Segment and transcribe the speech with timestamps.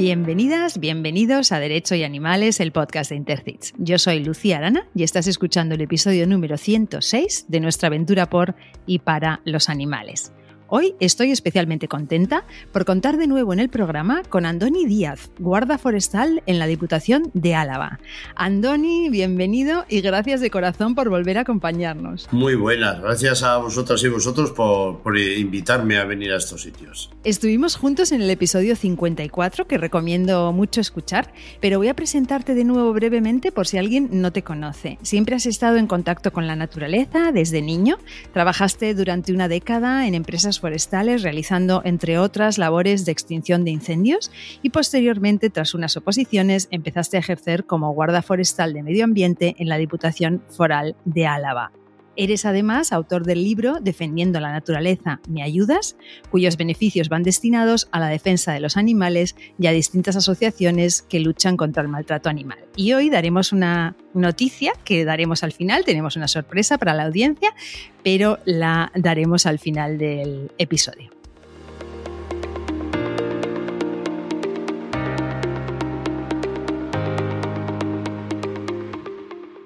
[0.00, 3.74] Bienvenidas, bienvenidos a Derecho y Animales, el podcast de Intercits.
[3.76, 8.54] Yo soy Lucía Arana y estás escuchando el episodio número 106 de nuestra aventura por
[8.86, 10.32] y para los animales.
[10.72, 15.78] Hoy estoy especialmente contenta por contar de nuevo en el programa con Andoni Díaz, guarda
[15.78, 17.98] forestal en la Diputación de Álava.
[18.36, 22.28] Andoni, bienvenido y gracias de corazón por volver a acompañarnos.
[22.30, 27.10] Muy buenas, gracias a vosotras y vosotros por, por invitarme a venir a estos sitios.
[27.24, 32.62] Estuvimos juntos en el episodio 54, que recomiendo mucho escuchar, pero voy a presentarte de
[32.62, 34.98] nuevo brevemente por si alguien no te conoce.
[35.02, 37.98] Siempre has estado en contacto con la naturaleza desde niño,
[38.32, 44.30] trabajaste durante una década en empresas forestales realizando, entre otras, labores de extinción de incendios
[44.62, 49.68] y posteriormente, tras unas oposiciones, empezaste a ejercer como guarda forestal de medio ambiente en
[49.68, 51.72] la Diputación Foral de Álava.
[52.20, 55.96] Eres además autor del libro Defendiendo la naturaleza, ¿me ayudas?,
[56.30, 61.18] cuyos beneficios van destinados a la defensa de los animales y a distintas asociaciones que
[61.18, 62.58] luchan contra el maltrato animal.
[62.76, 67.54] Y hoy daremos una noticia que daremos al final, tenemos una sorpresa para la audiencia,
[68.04, 71.19] pero la daremos al final del episodio.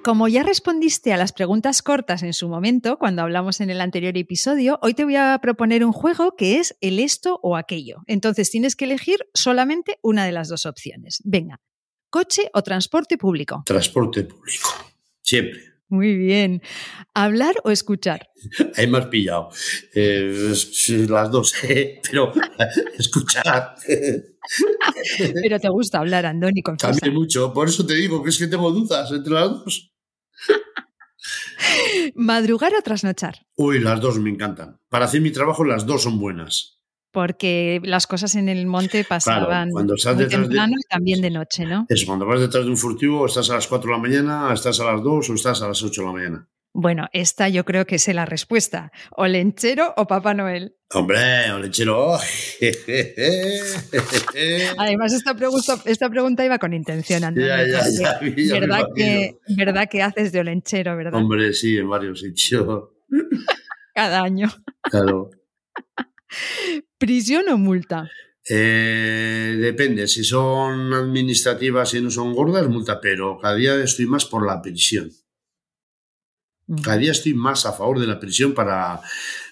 [0.05, 4.15] Como ya respondiste a las preguntas cortas en su momento, cuando hablamos en el anterior
[4.15, 8.03] episodio, hoy te voy a proponer un juego que es el esto o aquello.
[8.05, 11.23] Entonces tienes que elegir solamente una de las dos opciones.
[11.25, 11.59] Venga,
[12.11, 13.63] coche o transporte público.
[13.65, 14.69] Transporte público,
[15.23, 15.59] siempre.
[15.87, 16.61] Muy bien.
[17.15, 18.29] ¿Hablar o escuchar?
[18.75, 19.49] Ahí me has pillado.
[19.95, 20.53] Eh,
[21.09, 22.31] las dos, eh, pero
[22.99, 23.73] escuchar.
[25.41, 27.51] pero te gusta hablar, Andoni, También mucho.
[27.51, 29.94] Por eso te digo que es que tengo dudas entre las dos.
[32.15, 33.45] ¿Madrugar o trasnochar?
[33.55, 34.79] Uy, las dos me encantan.
[34.89, 36.81] Para hacer mi trabajo, las dos son buenas.
[37.11, 41.65] Porque las cosas en el monte pasaban cuando estás muy temprano y también de noche,
[41.65, 41.85] ¿no?
[41.87, 44.81] Es cuando vas detrás de un furtivo, estás a las 4 de la mañana, estás
[44.81, 46.49] a las 2 o estás a las 8 de la mañana.
[46.77, 48.91] Bueno, esta yo creo que es la respuesta.
[49.11, 50.75] O lenchero o Papá Noel.
[50.93, 52.15] Hombre, o lenchero.
[54.77, 57.47] Además, esta pregunta, esta pregunta iba con intención, Andrés.
[57.47, 61.13] Ya, ya, ya, ya ¿verdad, que, ¿Verdad que haces de olenchero, verdad?
[61.13, 62.89] Hombre, sí, en varios sitios.
[63.95, 64.51] Cada año.
[64.81, 65.29] Claro.
[66.97, 68.11] ¿Prisión o multa?
[68.49, 74.25] Eh, depende, si son administrativas y no son gordas, multa, pero cada día estoy más
[74.25, 75.09] por la prisión.
[76.83, 78.99] Cada día estoy más a favor de la prisión para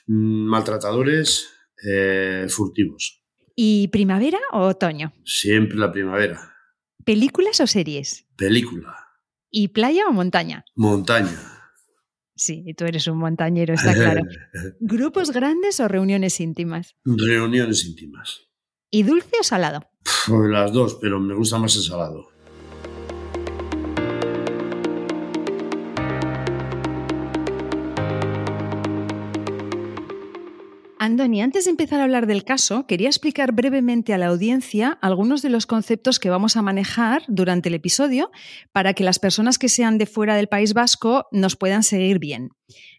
[0.07, 1.50] mm, maltratadores
[1.88, 3.24] eh, furtivos.
[3.56, 5.13] ¿Y primavera o otoño?
[5.23, 6.56] Siempre la primavera.
[7.06, 8.25] ¿Películas o series?
[8.35, 8.96] Película.
[9.52, 10.66] ¿Y playa o montaña?
[10.75, 11.53] Montaña.
[12.35, 14.23] Sí, tú eres un montañero, está claro.
[14.79, 16.96] ¿Grupos grandes o reuniones íntimas?
[17.06, 18.41] Reuniones íntimas.
[18.90, 19.88] ¿Y dulce o salado?
[20.28, 22.33] las dos, pero me gusta más el salado.
[31.03, 35.41] Andoni, antes de empezar a hablar del caso, quería explicar brevemente a la audiencia algunos
[35.41, 38.31] de los conceptos que vamos a manejar durante el episodio
[38.72, 42.52] para que las personas que sean de fuera del País Vasco nos puedan seguir bien.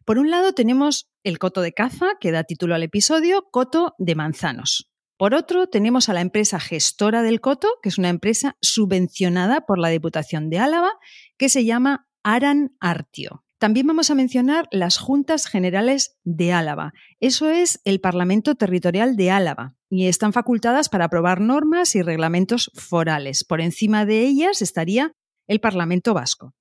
[0.05, 4.15] Por un lado tenemos el coto de caza, que da título al episodio, coto de
[4.15, 4.93] manzanos.
[5.17, 9.79] Por otro, tenemos a la empresa gestora del coto, que es una empresa subvencionada por
[9.79, 10.93] la Diputación de Álava,
[11.39, 13.44] que se llama Aran Artio.
[13.65, 16.93] También vamos a mencionar las Juntas Generales de Álava.
[17.19, 22.71] Eso es el Parlamento Territorial de Álava y están facultadas para aprobar normas y reglamentos
[22.75, 23.43] forales.
[23.43, 25.13] Por encima de ellas estaría
[25.47, 26.53] el Parlamento Vasco.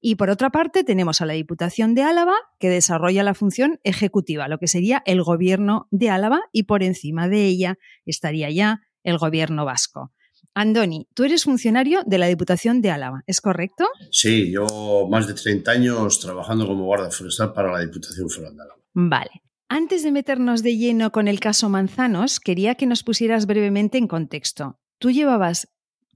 [0.00, 4.46] Y por otra parte tenemos a la Diputación de Álava, que desarrolla la función ejecutiva,
[4.46, 9.18] lo que sería el Gobierno de Álava, y por encima de ella estaría ya el
[9.18, 10.12] Gobierno vasco.
[10.54, 13.86] Andoni, tú eres funcionario de la Diputación de Álava, ¿es correcto?
[14.10, 18.62] Sí, yo más de 30 años trabajando como guardia forestal para la Diputación Foral de
[18.62, 18.80] Álava.
[18.92, 19.30] Vale.
[19.68, 24.06] Antes de meternos de lleno con el caso Manzanos, quería que nos pusieras brevemente en
[24.06, 24.78] contexto.
[24.98, 25.68] Tú llevabas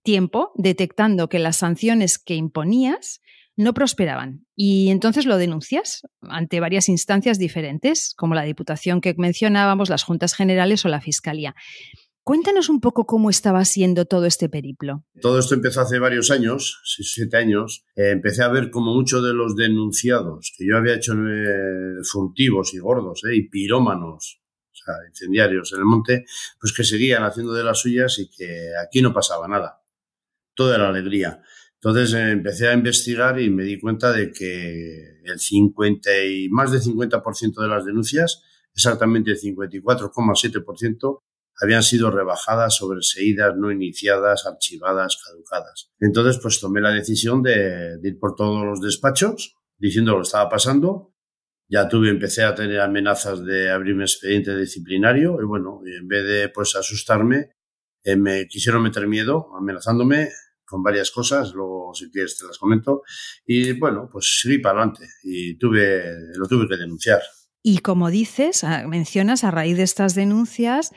[0.03, 3.23] tiempo detectando que las sanciones que imponías
[3.57, 9.89] no prosperaban y entonces lo denuncias ante varias instancias diferentes, como la Diputación que mencionábamos,
[9.89, 11.55] las Juntas Generales o la Fiscalía.
[12.27, 15.05] Cuéntanos un poco cómo estaba siendo todo este periplo.
[15.21, 17.85] Todo esto empezó hace varios años, siete años.
[17.95, 22.75] Eh, empecé a ver como muchos de los denunciados que yo había hecho eh, furtivos
[22.75, 24.43] y gordos eh, y pirómanos,
[24.73, 26.25] o sea, incendiarios en el monte,
[26.61, 29.81] pues que seguían haciendo de las suyas y que aquí no pasaba nada.
[30.53, 31.41] Todo era alegría.
[31.75, 36.81] Entonces empecé a investigar y me di cuenta de que el 50 y más del
[36.81, 38.43] 50% de las denuncias,
[38.75, 41.23] exactamente el 54,7%,
[41.61, 45.91] habían sido rebajadas, sobreseídas, no iniciadas, archivadas, caducadas.
[46.01, 50.49] Entonces, pues tomé la decisión de, ir por todos los despachos diciendo lo que estaba
[50.49, 51.15] pasando.
[51.69, 56.49] Ya tuve, empecé a tener amenazas de abrirme expediente disciplinario y bueno, en vez de
[56.51, 57.51] pues asustarme,
[58.05, 60.31] eh, me quisieron meter miedo amenazándome
[60.65, 63.03] con varias cosas, luego si quieres te las comento.
[63.45, 66.05] Y bueno, pues seguí para adelante y tuve,
[66.37, 67.23] lo tuve que denunciar.
[67.63, 70.93] Y como dices, mencionas a raíz de estas denuncias,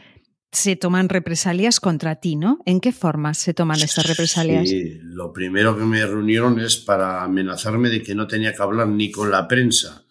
[0.51, 2.59] se toman represalias contra ti, ¿no?
[2.65, 4.67] ¿En qué formas se toman estas represalias?
[4.67, 8.87] Sí, lo primero que me reunieron es para amenazarme de que no tenía que hablar
[8.87, 10.05] ni con la prensa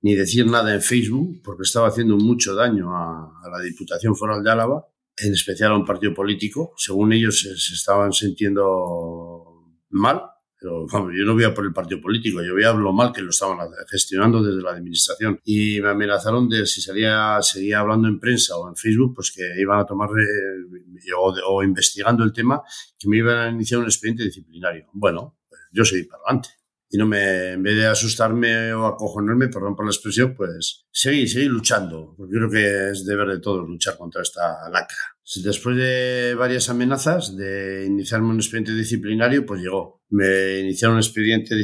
[0.00, 4.44] ni decir nada en Facebook, porque estaba haciendo mucho daño a, a la Diputación Foral
[4.44, 4.86] de Álava
[5.20, 6.72] en especial a un partido político.
[6.76, 10.22] Según ellos se, estaban sintiendo mal,
[10.60, 13.22] pero yo no voy a por el partido político, yo voy a lo mal que
[13.22, 13.58] lo estaban
[13.88, 15.40] gestionando desde la administración.
[15.44, 19.42] Y me amenazaron de si salía, seguía hablando en prensa o en Facebook, pues que
[19.60, 22.62] iban a tomar eh, o, o, investigando el tema,
[22.98, 24.88] que me iban a iniciar un expediente disciplinario.
[24.92, 26.48] Bueno, pues yo seguí para adelante
[26.90, 31.28] y no me, en vez de asustarme o acojonarme, perdón por la expresión, pues seguí,
[31.28, 34.96] seguí luchando, porque creo que es deber de todos luchar contra esta lacra.
[35.36, 39.97] Después de varias amenazas de iniciarme un expediente disciplinario, pues llegó.
[40.10, 41.54] Me iniciaron un expediente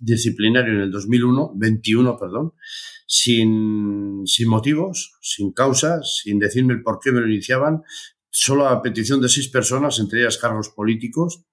[0.00, 2.54] disciplinario en el 2001, 21, perdón,
[3.06, 7.82] sin, sin motivos, sin causas, sin decirme el por qué me lo iniciaban,
[8.30, 11.44] solo a petición de seis personas, entre ellas cargos políticos,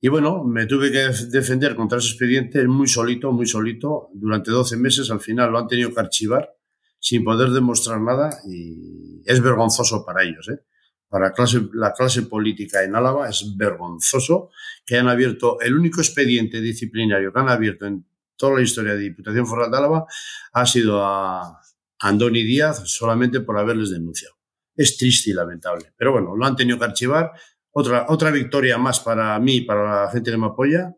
[0.00, 4.76] y bueno, me tuve que defender contra ese expediente muy solito, muy solito, durante 12
[4.76, 5.10] meses.
[5.10, 6.54] Al final lo han tenido que archivar
[6.98, 10.48] sin poder demostrar nada y es vergonzoso para ellos.
[10.48, 10.60] ¿eh?
[11.08, 11.32] Para
[11.74, 14.50] la clase política en Álava es vergonzoso
[14.84, 18.04] que hayan abierto el único expediente disciplinario que han abierto en
[18.36, 20.06] toda la historia de Diputación Foral de Álava
[20.52, 21.60] ha sido a
[22.00, 24.34] Andoni Díaz solamente por haberles denunciado.
[24.74, 25.92] Es triste y lamentable.
[25.96, 27.32] Pero bueno, lo han tenido que archivar
[27.70, 30.94] otra, otra victoria más para mí, para la gente que me apoya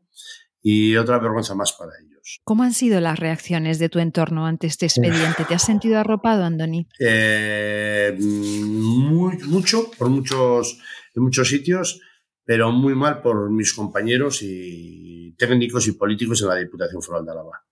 [0.62, 2.07] y otra vergüenza más para ellos.
[2.44, 5.44] ¿Cómo han sido las reacciones de tu entorno ante este expediente?
[5.44, 6.88] ¿Te has sentido arropado, Andoni?
[6.98, 10.78] Eh, muy, mucho, por muchos,
[11.14, 12.00] en muchos sitios,
[12.44, 17.32] pero muy mal por mis compañeros y técnicos y políticos en la Diputación Foral de
[17.32, 17.64] Álava.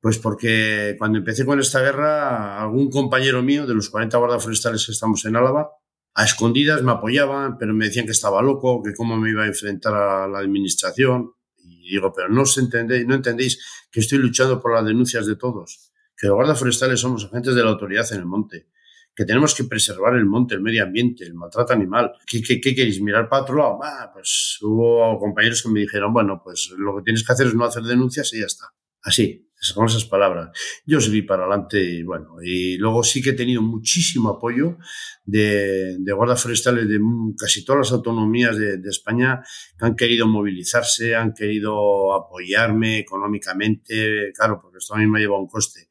[0.00, 4.92] Pues porque cuando empecé con esta guerra, algún compañero mío de los 40 guardaforestales que
[4.92, 5.70] estamos en Álava
[6.14, 9.46] a escondidas me apoyaban, pero me decían que estaba loco, que cómo me iba a
[9.46, 11.32] enfrentar a la administración.
[11.82, 15.92] Y digo, pero no, entendéis, no entendéis que estoy luchando por las denuncias de todos,
[16.16, 18.68] que los guardas forestales somos agentes de la autoridad en el monte,
[19.14, 22.12] que tenemos que preservar el monte, el medio ambiente, el maltrato animal.
[22.26, 23.00] ¿Qué, qué, qué queréis?
[23.02, 23.78] ¿Mirar para otro lado?
[23.82, 27.54] Ah, pues hubo compañeros que me dijeron, bueno, pues lo que tienes que hacer es
[27.54, 28.66] no hacer denuncias y ya está.
[29.02, 30.50] Así con esas palabras.
[30.84, 34.78] Yo seguí para adelante y bueno, y luego sí que he tenido muchísimo apoyo
[35.24, 36.98] de, de guardas forestales de
[37.38, 39.40] casi todas las autonomías de, de, España
[39.78, 45.22] que han querido movilizarse, han querido apoyarme económicamente, claro, porque esto a mí me ha
[45.22, 45.88] llevado un coste.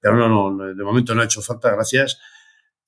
[0.00, 2.18] Pero no, no, de momento no ha hecho falta, gracias.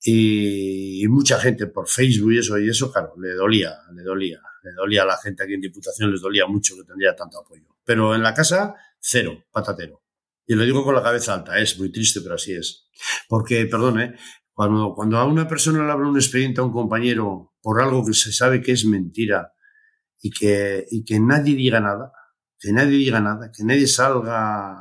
[0.03, 4.39] Y, y mucha gente por Facebook y eso, y eso, claro, le dolía, le dolía,
[4.63, 7.75] le dolía a la gente aquí en Diputación, les dolía mucho que tendría tanto apoyo.
[7.83, 10.04] Pero en la casa, cero, patatero.
[10.47, 12.87] Y lo digo con la cabeza alta, es muy triste, pero así es.
[13.27, 14.15] Porque, perdone,
[14.53, 18.13] cuando, cuando a una persona le abre un expediente a un compañero por algo que
[18.13, 19.53] se sabe que es mentira
[20.21, 22.11] y que, y que nadie diga nada,
[22.59, 24.77] que nadie diga nada, que nadie salga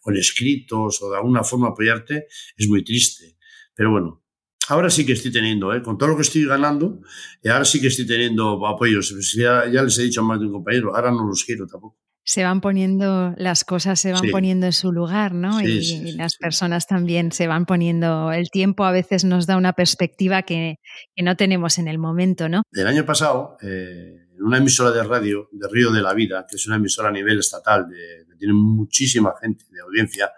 [0.00, 3.36] con escritos o de alguna forma apoyarte, es muy triste.
[3.74, 4.24] Pero bueno,
[4.68, 5.82] ahora sí que estoy teniendo, ¿eh?
[5.82, 7.00] con todo lo que estoy ganando,
[7.42, 9.14] eh, ahora sí que estoy teniendo apoyos.
[9.34, 12.05] Ya, ya les he dicho a más de un compañero, ahora no los quiero tampoco
[12.26, 15.60] se van poniendo, las cosas se van poniendo en su lugar, ¿no?
[15.60, 20.42] y, las personas también se van poniendo, el tiempo a veces nos da una perspectiva
[20.42, 20.80] que,
[21.16, 22.62] no tenemos en el momento, ¿no?
[22.72, 26.56] El año pasado, eh, en una emisora de radio de Río de la Vida, que
[26.56, 30.32] es una emisora a nivel estatal, de, que tiene muchísima gente de audiencia,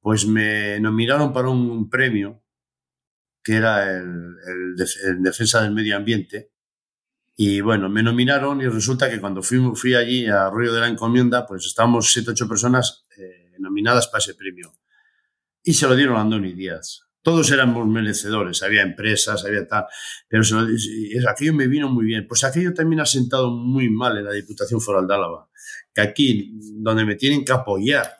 [0.00, 2.42] pues me nominaron para un premio
[3.42, 4.34] que era el,
[5.04, 6.50] el Defensa del Medio Ambiente,
[7.38, 10.88] y bueno, me nominaron y resulta que cuando fui, fui allí a Arroyo de la
[10.88, 14.72] Encomienda, pues estábamos siete, ocho personas eh, nominadas para ese premio.
[15.62, 17.02] Y se lo dieron a Andoni Díaz.
[17.20, 19.84] Todos éramos merecedores, había empresas, había tal,
[20.28, 20.66] pero se lo,
[21.28, 22.26] aquello me vino muy bien.
[22.26, 25.50] Pues aquello también ha sentado muy mal en la Diputación Foral de Álava,
[25.92, 28.16] que aquí, donde me tienen que apoyar,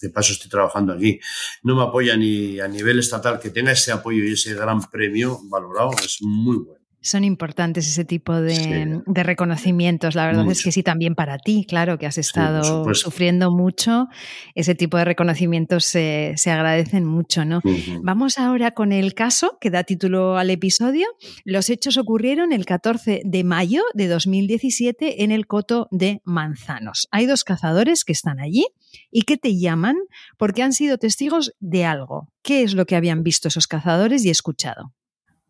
[0.00, 1.20] de paso estoy trabajando aquí,
[1.64, 5.38] no me apoya ni a nivel estatal, que tenga ese apoyo y ese gran premio
[5.50, 6.87] valorado, es muy bueno.
[7.08, 10.14] Son importantes ese tipo de, reconocimientos.
[10.14, 14.08] La verdad es que sí, también para ti, claro, que has estado sufriendo mucho.
[14.54, 17.62] Ese tipo de reconocimientos se, agradecen mucho, ¿no?
[18.02, 21.06] Vamos ahora con el caso que da título al episodio.
[21.44, 27.08] Los hechos ocurrieron el 14 de mayo de 2017 en el coto de Manzanos.
[27.10, 28.66] Hay dos cazadores que están allí
[29.10, 29.96] y que te llaman
[30.36, 32.28] porque han sido testigos de algo.
[32.42, 34.92] ¿Qué es lo que habían visto esos cazadores y escuchado?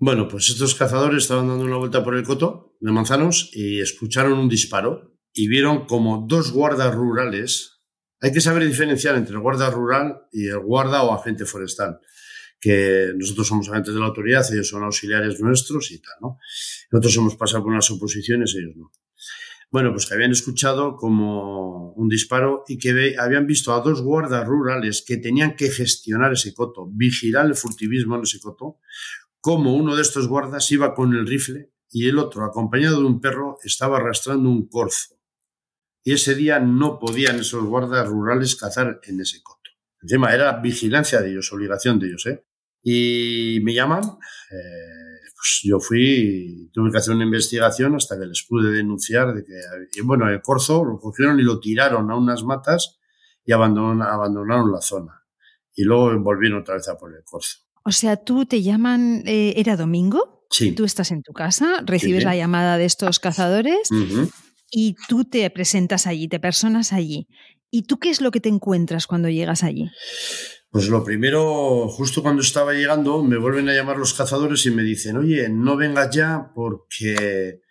[0.00, 4.38] Bueno, pues estos cazadores estaban dando una vuelta por el coto de manzanos y escucharon
[4.38, 7.80] un disparo y vieron como dos guardas rurales.
[8.20, 11.98] Hay que saber diferenciar entre el guarda rural y el guarda o agente forestal,
[12.60, 16.38] que nosotros somos agentes de la autoridad, ellos son auxiliares nuestros y tal, ¿no?
[16.92, 18.92] Nosotros hemos pasado por unas oposiciones, ellos no.
[19.70, 24.46] Bueno, pues que habían escuchado como un disparo y que habían visto a dos guardas
[24.46, 28.78] rurales que tenían que gestionar ese coto, vigilar el furtivismo en ese coto,
[29.40, 33.20] como uno de estos guardas iba con el rifle y el otro, acompañado de un
[33.20, 35.16] perro, estaba arrastrando un corzo.
[36.02, 39.70] Y ese día no podían esos guardas rurales cazar en ese coto.
[40.00, 42.26] Encima era vigilancia de ellos, obligación de ellos.
[42.26, 42.44] ¿eh?
[42.82, 48.44] Y me llaman, eh, pues yo fui, tuve que hacer una investigación hasta que les
[48.48, 52.98] pude denunciar de que, bueno, el corzo lo cogieron y lo tiraron a unas matas
[53.44, 55.24] y abandonaron, abandonaron la zona.
[55.74, 57.67] Y luego volvieron otra vez a por el corzo.
[57.88, 60.46] O sea, tú te llaman, eh, ¿era domingo?
[60.50, 60.72] Sí.
[60.72, 63.88] Tú estás en tu casa, recibes la llamada de estos cazadores
[64.70, 67.28] y tú te presentas allí, te personas allí.
[67.70, 69.90] ¿Y tú qué es lo que te encuentras cuando llegas allí?
[70.68, 74.82] Pues lo primero, justo cuando estaba llegando, me vuelven a llamar los cazadores y me
[74.82, 77.62] dicen, oye, no vengas ya porque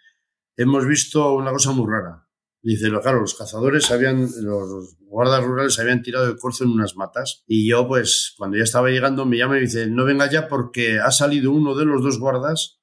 [0.56, 2.28] hemos visto una cosa muy rara.
[2.64, 7.44] Dice, claro, los cazadores habían, los guardas rurales habían tirado el corzo en unas matas.
[7.48, 11.00] Y yo, pues, cuando ya estaba llegando, me llama y dice, no venga ya porque
[11.00, 12.80] ha salido uno de los dos guardas,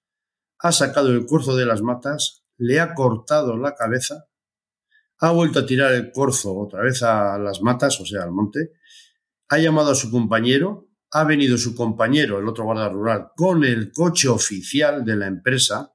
[0.59, 4.26] ha sacado el corzo de las matas, le ha cortado la cabeza,
[5.19, 8.73] ha vuelto a tirar el corzo otra vez a las matas, o sea, al monte,
[9.49, 13.93] ha llamado a su compañero, ha venido su compañero, el otro guarda rural, con el
[13.93, 15.93] coche oficial de la empresa,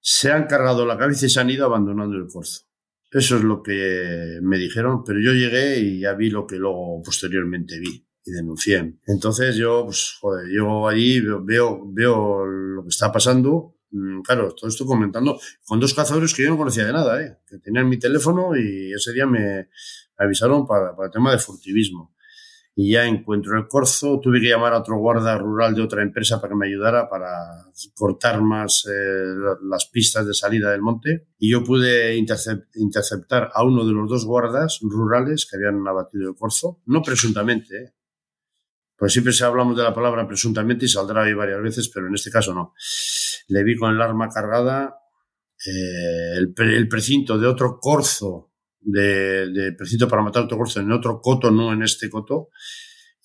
[0.00, 2.67] se han cargado la cabeza y se han ido abandonando el corzo.
[3.10, 7.02] Eso es lo que me dijeron, pero yo llegué y ya vi lo que luego
[7.02, 8.98] posteriormente vi y denuncié.
[9.06, 13.76] Entonces yo, pues, joder, llego allí, veo, veo lo que está pasando.
[13.90, 17.38] Mm, claro, todo esto comentando con dos cazadores que yo no conocía de nada, ¿eh?
[17.48, 19.70] que tenían mi teléfono y ese día me
[20.18, 22.14] avisaron para, para el tema de furtivismo
[22.80, 24.20] y ya encuentro el corzo.
[24.20, 27.28] Tuve que llamar a otro guarda rural de otra empresa para que me ayudara para
[27.96, 29.34] cortar más eh,
[29.68, 31.26] las pistas de salida del monte.
[31.40, 36.36] Y yo pude interceptar a uno de los dos guardas rurales que habían abatido el
[36.36, 37.94] corzo, no presuntamente, ¿eh?
[38.96, 42.14] pues siempre se hablamos de la palabra presuntamente y saldrá ahí varias veces, pero en
[42.14, 42.74] este caso no.
[43.48, 45.00] Le vi con el arma cargada,
[45.66, 48.47] eh, el, el precinto de otro corzo
[48.80, 52.48] de, de precinto para matar otro corzo en otro coto, no en este coto.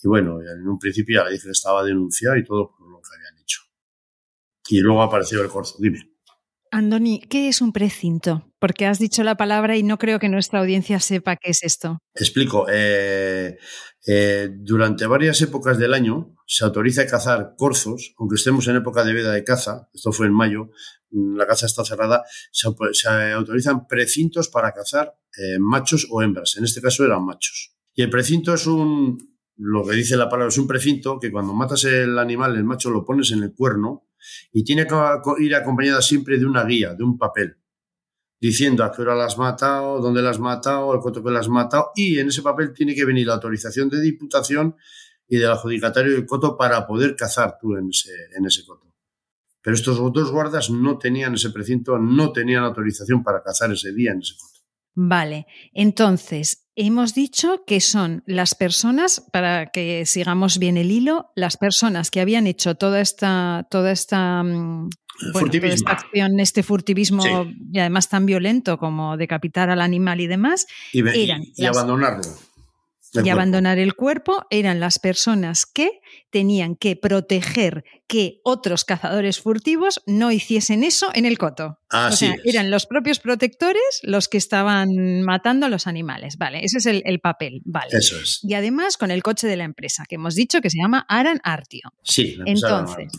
[0.04, 3.00] Y bueno, en un principio ya le dije que estaba denunciado y todo por lo
[3.02, 3.62] que habían hecho.
[4.68, 5.78] Y luego apareció el corzo.
[5.80, 6.14] Dime.
[6.72, 8.52] Andoni, ¿qué es un precinto?
[8.60, 12.00] Porque has dicho la palabra y no creo que nuestra audiencia sepa qué es esto.
[12.16, 12.66] Explico.
[12.68, 13.58] Eh,
[14.08, 19.14] eh, durante varias épocas del año se autoriza cazar corzos, aunque estemos en época de
[19.14, 20.72] veda de caza, esto fue en mayo,
[21.14, 22.68] la caza está cerrada, se,
[23.34, 26.58] autorizan precintos para cazar eh, machos o hembras.
[26.58, 27.76] En este caso eran machos.
[27.94, 31.54] Y el precinto es un, lo que dice la palabra, es un precinto que cuando
[31.54, 34.10] matas el animal, el macho, lo pones en el cuerno
[34.52, 34.96] y tiene que
[35.40, 37.58] ir acompañada siempre de una guía, de un papel
[38.44, 41.46] diciendo a qué hora las has matado, dónde las has matado, el coto que las
[41.46, 44.76] has matado, y en ese papel tiene que venir la autorización de diputación
[45.30, 48.93] y del adjudicatario del coto para poder cazar tú en ese, en ese coto.
[49.64, 54.12] Pero estos dos guardas no tenían ese precinto, no tenían autorización para cazar ese día
[54.12, 54.60] en ese coto.
[54.96, 61.58] Vale, entonces hemos dicho que son las personas, para que sigamos bien el hilo, las
[61.58, 64.90] personas que habían hecho toda esta, toda esta mm,
[65.64, 67.24] esta acción, este furtivismo
[67.72, 72.24] y además tan violento como decapitar al animal y demás, y, abandonarlo.
[73.14, 76.02] Y abandonar el cuerpo eran las personas que
[76.32, 81.80] tenían que proteger que otros cazadores furtivos no hiciesen eso en el coto.
[81.92, 86.38] o sea, eran los propios protectores los que estaban matando a los animales.
[86.38, 87.62] Vale, ese es el, papel.
[87.66, 87.90] Vale.
[87.92, 88.40] Eso es.
[88.44, 91.40] Y además con el coche de la empresa, que hemos dicho que se llama Aran
[91.44, 91.94] Artio.
[92.02, 93.12] Sí, Entonces,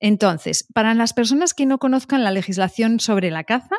[0.00, 3.76] entonces, para las personas que no conozcan la legislación sobre la caza,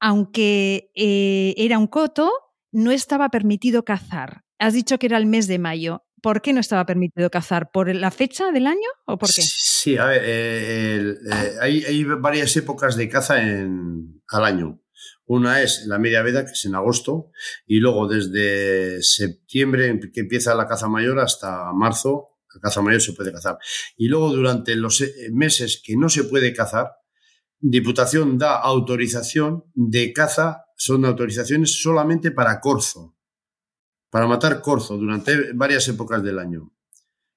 [0.00, 2.30] aunque eh, era un coto,
[2.72, 4.44] no estaba permitido cazar.
[4.60, 6.04] Has dicho que era el mes de mayo.
[6.22, 7.70] ¿por qué no estaba permitido cazar?
[7.70, 9.42] ¿Por la fecha del año o por qué?
[9.42, 14.82] Sí, a ver, eh, eh, hay, varias épocas de caza al año.
[15.24, 17.30] Una es la media veda, que es en agosto,
[17.66, 23.12] y luego desde septiembre, que empieza la caza mayor, hasta marzo, la caza mayor se
[23.12, 23.56] puede cazar.
[23.96, 25.02] Y luego durante los
[25.32, 26.90] meses que no se puede cazar,
[27.62, 33.18] Diputación da autorización de caza, son autorizaciones solamente para corzo,
[34.10, 36.72] para matar corzo durante varias épocas del año.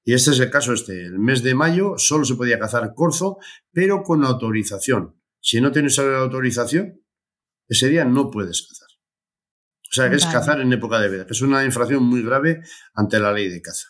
[0.03, 1.05] Y este es el caso este.
[1.05, 3.37] El mes de mayo solo se podía cazar corzo,
[3.71, 5.15] pero con autorización.
[5.39, 7.01] Si no tienes autorización,
[7.67, 8.87] ese día no puedes cazar.
[9.89, 12.63] O sea, que es cazar en época de veda, que es una infracción muy grave
[12.95, 13.89] ante la ley de caza.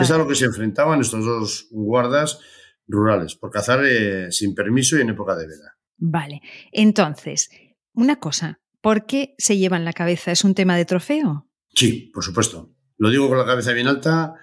[0.00, 2.40] Es a lo que se enfrentaban estos dos guardas
[2.86, 5.76] rurales, por cazar eh, sin permiso y en época de veda.
[5.96, 6.40] Vale.
[6.72, 7.50] Entonces,
[7.92, 10.30] una cosa, ¿por qué se llevan la cabeza?
[10.30, 11.45] ¿Es un tema de trofeo?
[11.76, 12.74] Sí, por supuesto.
[12.96, 14.34] Lo digo con la cabeza bien alta.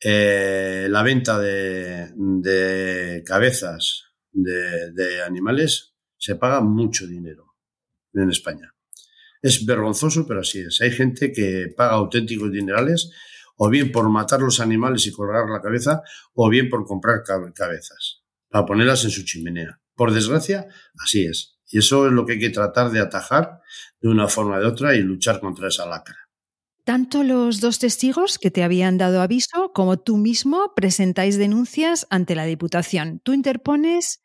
[0.00, 7.56] Eh, la venta de, cabezas de, de, animales se paga mucho dinero
[8.14, 8.72] en España.
[9.42, 10.80] Es vergonzoso, pero así es.
[10.80, 13.10] Hay gente que paga auténticos dinerales
[13.62, 17.22] o bien por matar los animales y colgar la cabeza, o bien por comprar
[17.54, 19.78] cabezas, para ponerlas en su chimenea.
[19.94, 20.66] Por desgracia,
[20.98, 21.58] así es.
[21.68, 23.60] Y eso es lo que hay que tratar de atajar
[24.00, 26.16] de una forma o de otra y luchar contra esa lacra.
[26.90, 32.34] Tanto los dos testigos que te habían dado aviso como tú mismo presentáis denuncias ante
[32.34, 33.20] la Diputación.
[33.22, 34.22] Tú interpones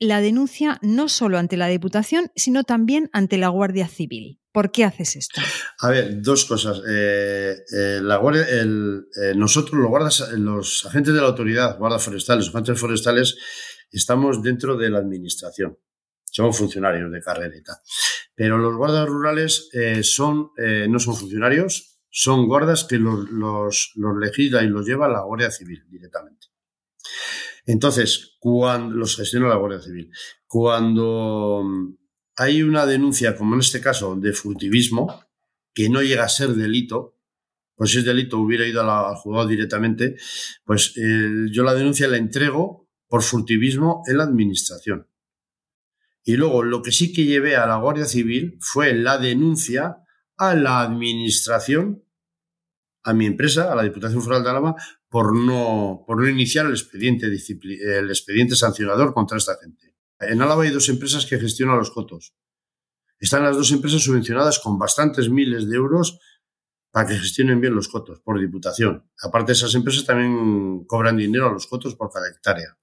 [0.00, 4.40] la denuncia no solo ante la Diputación, sino también ante la Guardia Civil.
[4.50, 5.40] ¿Por qué haces esto?
[5.78, 6.82] A ver, dos cosas.
[6.90, 12.80] Eh, eh, eh, nosotros, los, guardas, los agentes de la autoridad, guardas forestales, los agentes
[12.80, 13.36] forestales,
[13.92, 15.78] estamos dentro de la administración.
[16.24, 17.54] Somos funcionarios de carrera.
[18.34, 24.86] Pero los guardas rurales no son funcionarios, son guardas que los, los, legisla y los
[24.86, 26.48] lleva la Guardia Civil directamente.
[27.66, 30.10] Entonces, cuando los gestiona la Guardia Civil,
[30.46, 31.62] cuando
[32.36, 35.24] hay una denuncia, como en este caso, de furtivismo,
[35.72, 37.16] que no llega a ser delito,
[37.76, 40.16] pues si es delito hubiera ido al juzgado directamente,
[40.64, 45.08] pues eh, yo la denuncia la entrego por furtivismo en la administración.
[46.24, 50.04] Y luego lo que sí que llevé a la Guardia Civil fue la denuncia
[50.40, 52.02] a la administración,
[53.04, 54.74] a mi empresa, a la Diputación Foral de Álava,
[55.10, 59.94] por no, por no iniciar el expediente, el expediente sancionador contra esta gente.
[60.18, 62.34] En Álava hay dos empresas que gestionan los cotos.
[63.18, 66.18] Están las dos empresas subvencionadas con bastantes miles de euros
[66.90, 69.10] para que gestionen bien los cotos por diputación.
[69.22, 72.78] Aparte, esas empresas también cobran dinero a los cotos por cada hectárea.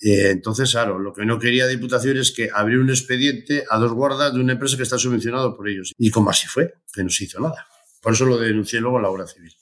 [0.00, 3.92] Eh, entonces, claro, lo que no quería Diputación es que abrir un expediente a dos
[3.92, 5.92] guardas de una empresa que está subvencionado por ellos.
[5.98, 7.66] Y como así fue, que no se hizo nada.
[8.00, 9.52] Por eso lo denuncié luego a la obra civil.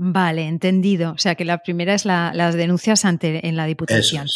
[0.00, 1.10] Vale, entendido.
[1.10, 4.28] O sea que la primera es las denuncias ante en la Diputación.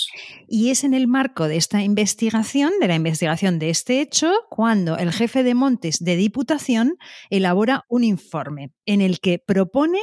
[0.49, 4.99] Y es en el marco de esta investigación, de la investigación de este hecho, cuando
[4.99, 6.97] el jefe de montes de Diputación
[7.31, 10.01] elabora un informe en el que propone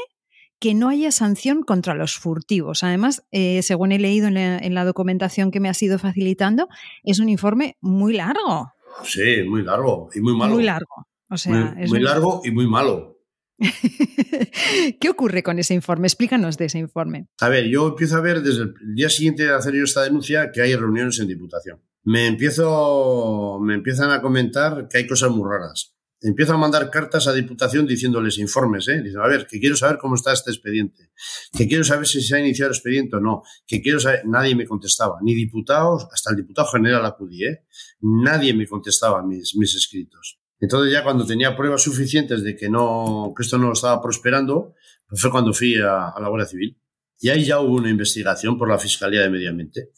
[0.60, 2.84] que no haya sanción contra los furtivos.
[2.84, 6.68] Además, eh, según he leído en la, documentación que me ha sido facilitando,
[7.04, 8.74] es un informe muy largo.
[9.04, 10.56] Sí, muy largo y muy malo.
[10.56, 11.08] Muy largo.
[11.30, 13.20] O sea, muy, muy largo y muy malo.
[15.00, 16.08] ¿Qué ocurre con ese informe?
[16.08, 17.28] Explícanos de ese informe.
[17.40, 20.52] A ver, yo empiezo a ver desde el día siguiente de hacer yo esta denuncia
[20.52, 21.82] que hay reuniones en Diputación.
[22.04, 25.99] Me empiezo, me empiezan a comentar que hay cosas muy raras.
[26.22, 29.02] Empiezo a mandar cartas a Diputación diciéndoles informes, ¿eh?
[29.02, 31.12] Dicen, a ver, que quiero saber cómo está este expediente,
[31.58, 34.54] que quiero saber si se ha iniciado el expediente o no, que quiero saber, nadie
[34.56, 37.66] me contestaba, ni diputados, hasta el diputado general acudí, ¿eh?
[38.02, 40.40] Nadie me contestaba mis, mis escritos.
[40.60, 44.76] Entonces ya cuando tenía pruebas suficientes de que, no, que esto no estaba prosperando,
[45.08, 46.78] pues fue cuando fui a, la Guardia Civil.
[47.20, 49.92] Y ahí ya hubo una investigación por la Fiscalía de Medio Ambiente.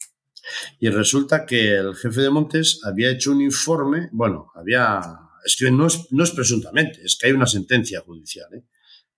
[0.79, 5.01] Y resulta que el jefe de Montes había hecho un informe, bueno, había,
[5.45, 8.47] es que no es, presuntamente, es que hay una sentencia judicial.
[8.53, 8.63] ¿eh?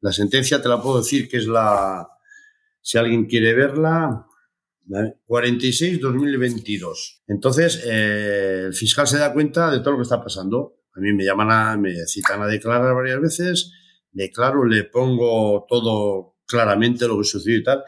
[0.02, 2.08] La sentencia te la puedo decir que es la,
[2.82, 4.28] si alguien quiere verla,
[4.86, 7.22] 46-2022.
[7.28, 11.14] Entonces, eh, el fiscal se da cuenta de todo lo que está pasando a mí
[11.14, 13.72] me llaman a, me citan a declarar varias veces,
[14.12, 17.84] declaro, le pongo todo claramente lo que sucedió y tal,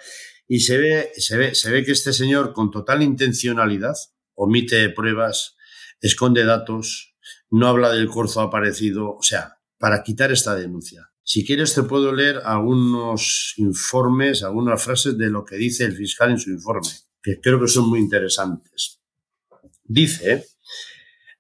[0.48, 3.96] y se ve, se ve, se ve que este señor con total intencionalidad
[4.34, 5.56] omite pruebas,
[6.02, 7.15] esconde datos,
[7.56, 11.10] no habla del corzo aparecido, o sea, para quitar esta denuncia.
[11.24, 16.32] Si quieres te puedo leer algunos informes, algunas frases de lo que dice el fiscal
[16.32, 16.90] en su informe,
[17.24, 19.00] que creo que son muy interesantes.
[19.84, 20.46] Dice,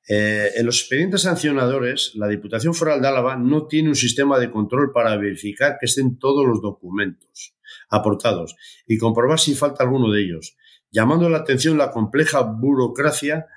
[0.07, 4.51] Eh, en los expedientes sancionadores, la Diputación Foral de Álava no tiene un sistema de
[4.51, 7.55] control para verificar que estén todos los documentos
[7.89, 10.57] aportados y comprobar si falta alguno de ellos,
[10.91, 13.47] llamando la atención la compleja burocracia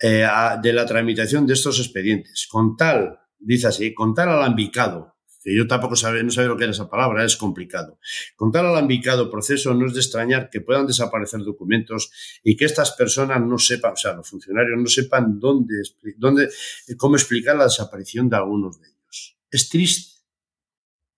[0.00, 0.26] eh,
[0.62, 2.46] de la tramitación de estos expedientes.
[2.46, 6.72] Con tal, dice así, con tal alambicado que yo tampoco no sabía lo que era
[6.72, 7.98] esa palabra, es complicado.
[8.36, 12.10] Con tal alambicado proceso no es de extrañar que puedan desaparecer documentos
[12.42, 15.74] y que estas personas no sepan, o sea, los funcionarios no sepan dónde,
[16.16, 16.50] dónde,
[16.96, 19.38] cómo explicar la desaparición de algunos de ellos.
[19.50, 20.18] Es triste.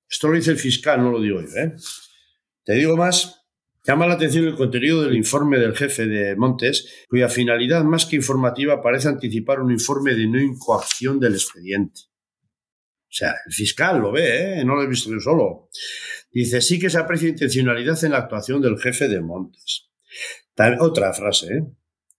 [0.09, 1.49] Esto lo dice el fiscal, no lo digo yo.
[1.57, 1.75] ¿eh?
[2.65, 3.40] Te digo más,
[3.85, 8.17] Llama la atención el contenido del informe del jefe de Montes, cuya finalidad más que
[8.17, 12.03] informativa parece anticipar un informe de no incoacción del expediente.
[13.11, 14.65] O sea, el fiscal lo ve, ¿eh?
[14.65, 15.71] no lo he visto yo solo.
[16.31, 19.91] Dice, sí que se aprecia intencionalidad en la actuación del jefe de Montes.
[20.79, 21.65] otra frase, ¿eh?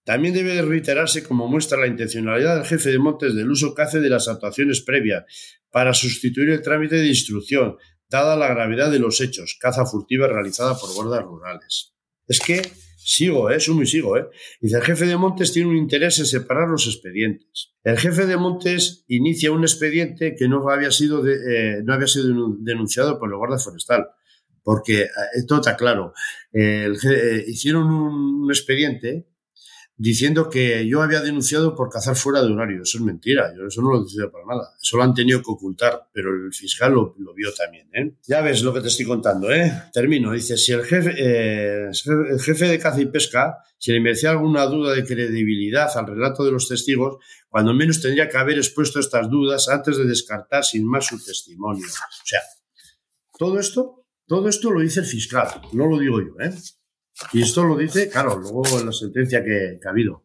[0.04, 4.00] También debe reiterarse como muestra la intencionalidad del jefe de Montes del uso que hace
[4.00, 5.24] de las actuaciones previas
[5.70, 7.76] para sustituir el trámite de instrucción,
[8.12, 11.94] dada la gravedad de los hechos, caza furtiva realizada por guardas rurales.
[12.28, 12.62] Es que
[13.04, 13.58] Sigo, ¿eh?
[13.58, 14.28] Sumo y sigo, ¿eh?
[14.60, 17.74] Dice, el jefe de Montes tiene un interés en separar los expedientes.
[17.82, 22.54] El jefe de Montes inicia un expediente que no había sido, eh, no había sido
[22.60, 24.06] denunciado por el guardia forestal.
[24.62, 26.12] Porque, eh, esto está claro,
[26.52, 26.92] eh,
[27.48, 29.26] hicieron un expediente
[30.02, 32.82] diciendo que yo había denunciado por cazar fuera de horario.
[32.82, 34.74] Eso es mentira, yo eso no lo he denunciado para nada.
[34.80, 37.88] Eso lo han tenido que ocultar, pero el fiscal lo, vio también.
[37.94, 38.16] ¿eh?
[38.26, 39.52] Ya ves lo que te estoy contando.
[39.52, 39.72] ¿eh?
[39.92, 40.32] Termino.
[40.32, 41.90] Dice, si el jefe, eh,
[42.30, 46.44] el jefe de caza y pesca, si le merecía alguna duda de credibilidad al relato
[46.44, 50.84] de los testigos, cuando menos tendría que haber expuesto estas dudas antes de descartar sin
[50.84, 51.86] más su testimonio.
[51.86, 52.40] O sea,
[53.38, 56.40] todo esto, todo esto lo dice el fiscal, no lo digo yo.
[56.40, 56.52] ¿eh?
[57.32, 60.24] Y esto lo dice, claro, luego en la sentencia que, ha habido.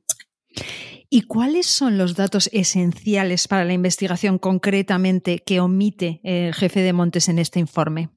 [1.10, 6.94] ¿Y cuáles son los datos esenciales para la investigación concretamente que omite el jefe de
[6.94, 8.10] Montes en este informe?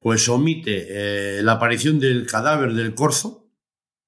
[0.00, 3.50] Pues omite eh, la aparición del cadáver del corzo,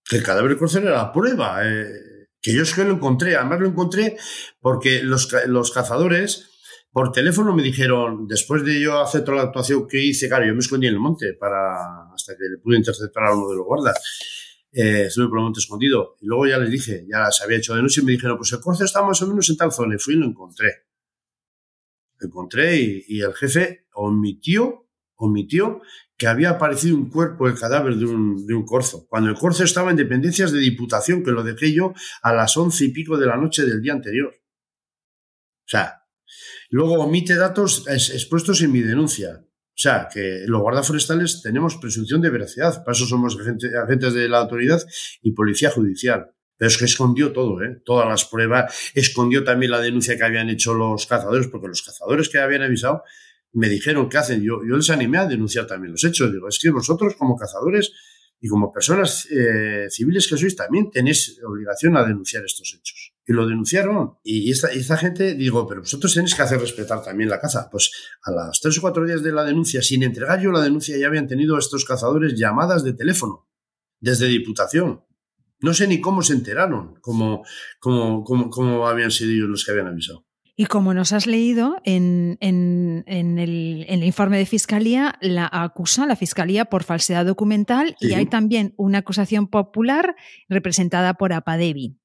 [0.05, 3.37] que el cadáver del corzo era la prueba, eh, que yo es que lo encontré,
[3.37, 4.17] además lo encontré
[4.61, 6.50] porque los, los cazadores
[6.93, 10.55] por teléfono me dijeron, después de yo hacer toda la actuación que hice, claro, yo
[10.55, 13.67] me escondí en el monte para hasta que le pude interceptar a uno de los
[13.67, 13.97] guardas.
[14.73, 16.17] Eh, estuve por el monte escondido.
[16.21, 18.53] Y luego ya les dije, ya se había hecho de noche y me dijeron, pues
[18.53, 19.95] el corce está más o menos en tal zona.
[19.95, 20.87] Y fui y lo encontré.
[22.19, 25.81] Lo encontré y, el jefe omitió, omitió
[26.17, 29.65] que había aparecido un cuerpo, el cadáver de un, de un corzo, cuando el corzo
[29.65, 33.27] estaba en dependencias de diputación, que lo dejé yo a las once y pico de
[33.27, 34.35] la noche del día anterior.
[34.35, 36.00] O sea,
[36.71, 39.45] Luego omite datos expuestos en mi denuncia.
[39.45, 42.85] O sea, que los guardas forestales tenemos presunción de veracidad.
[42.85, 44.81] Para eso somos agentes de la autoridad
[45.23, 46.31] y policía judicial.
[46.57, 47.81] Pero es que escondió todo, ¿eh?
[47.85, 48.93] Todas las pruebas.
[48.95, 53.03] Escondió también la denuncia que habían hecho los cazadores, porque los cazadores que habían avisado
[53.53, 54.43] me dijeron qué hacen.
[54.43, 56.31] Yo, yo les animé a denunciar también los hechos.
[56.31, 57.93] Digo, es que vosotros como cazadores
[58.41, 63.15] y como personas eh, civiles que sois también tenéis obligación a denunciar estos hechos.
[63.31, 64.15] Y lo denunciaron.
[64.25, 67.69] Y esta, esta gente, digo, pero vosotros tenéis que hacer respetar también la caza.
[67.71, 67.93] Pues
[68.25, 71.07] a las tres o cuatro días de la denuncia, sin entregar yo la denuncia, ya
[71.07, 73.49] habían tenido estos cazadores llamadas de teléfono
[74.01, 75.05] desde Diputación.
[75.61, 77.45] No sé ni cómo se enteraron, cómo,
[77.79, 80.27] cómo, cómo, cómo habían sido ellos los que habían avisado.
[80.61, 86.85] Y como nos has leído, en, el, informe de fiscalía la acusa la fiscalía por
[86.85, 90.17] falsedad documental y hay también una acusación popular
[90.51, 91.97] representada por Apadevi.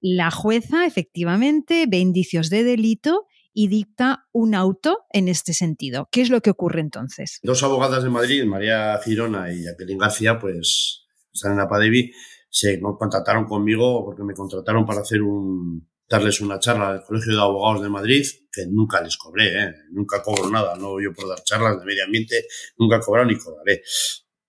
[0.00, 6.08] La jueza efectivamente ve indicios de delito y dicta un auto en este sentido.
[6.10, 7.38] ¿Qué es lo que ocurre entonces?
[7.44, 12.10] Dos abogadas de Madrid, María Girona y Jacqueline García, pues están en Apadevi,
[12.48, 17.40] se contactaron conmigo porque me contrataron para hacer un, darles una charla del Colegio de
[17.40, 19.74] Abogados de Madrid, que nunca les cobré, ¿eh?
[19.92, 22.46] nunca cobro nada, no yo por dar charlas de medio ambiente,
[22.78, 23.82] nunca he ni cobraré.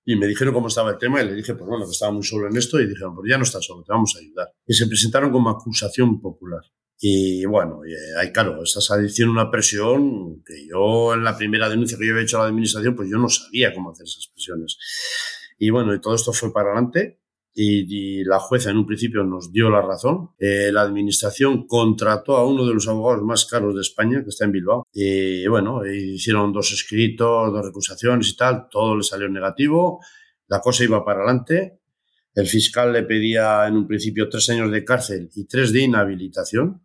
[0.04, 2.24] Y me dijeron cómo estaba el tema y le dije, pues bueno, que estaba muy
[2.24, 4.52] solo en esto y dijeron, pues ya no estás solo, te vamos a ayudar.
[4.66, 6.64] Y se presentaron como acusación popular.
[7.00, 11.96] Y bueno, eh, hay claro, estás haciendo una presión que yo en la primera denuncia
[11.96, 14.78] que yo había hecho a la administración, pues yo no sabía cómo hacer esas presiones.
[15.60, 17.21] Y bueno, y todo esto fue para adelante
[17.54, 20.32] y, la jueza en un principio nos dio la razón.
[20.40, 24.46] Eh, la administración contrató a uno de los abogados más caros de España, que está
[24.46, 30.00] en Bilbao, y bueno, hicieron dos escritos, dos recusaciones y tal, todo le salió negativo,
[30.48, 31.80] la cosa iba para adelante.
[32.34, 36.82] El fiscal le pedía en un principio tres años de cárcel y tres de inhabilitación.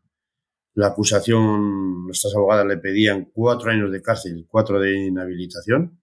[0.74, 6.00] La acusación, nuestras abogadas le pedían cuatro años de cárcel y cuatro de inhabilitación.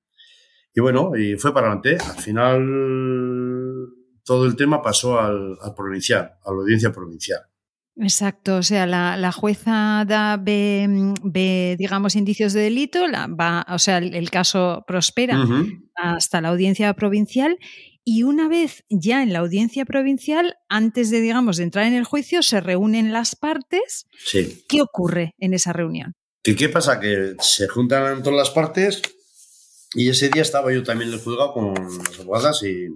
[0.73, 1.97] Y bueno, y fue para adelante.
[2.04, 3.72] Al final
[4.23, 7.41] todo el tema pasó al, provincial, a la audiencia provincial.
[7.95, 13.99] Exacto, o sea, la, jueza da, ve, digamos, indicios de delito, la, va, o sea,
[13.99, 15.45] el, caso prospera
[15.95, 17.59] hasta la audiencia provincial
[18.03, 22.03] y una vez ya en la audiencia provincial, antes de, digamos, de entrar en el
[22.03, 24.07] juicio, se reúnen las partes.
[24.17, 24.63] Sí.
[24.67, 26.13] ¿Qué ocurre en esa reunión?
[26.43, 26.99] ¿Qué, qué pasa?
[26.99, 29.01] Que se juntan todas las partes
[29.93, 32.88] y ese día estaba yo también en el juzgado con las abogadas y,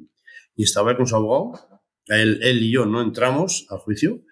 [0.58, 1.82] y estaba con su abogado.
[2.08, 4.24] Él, y yo no entramos al juicio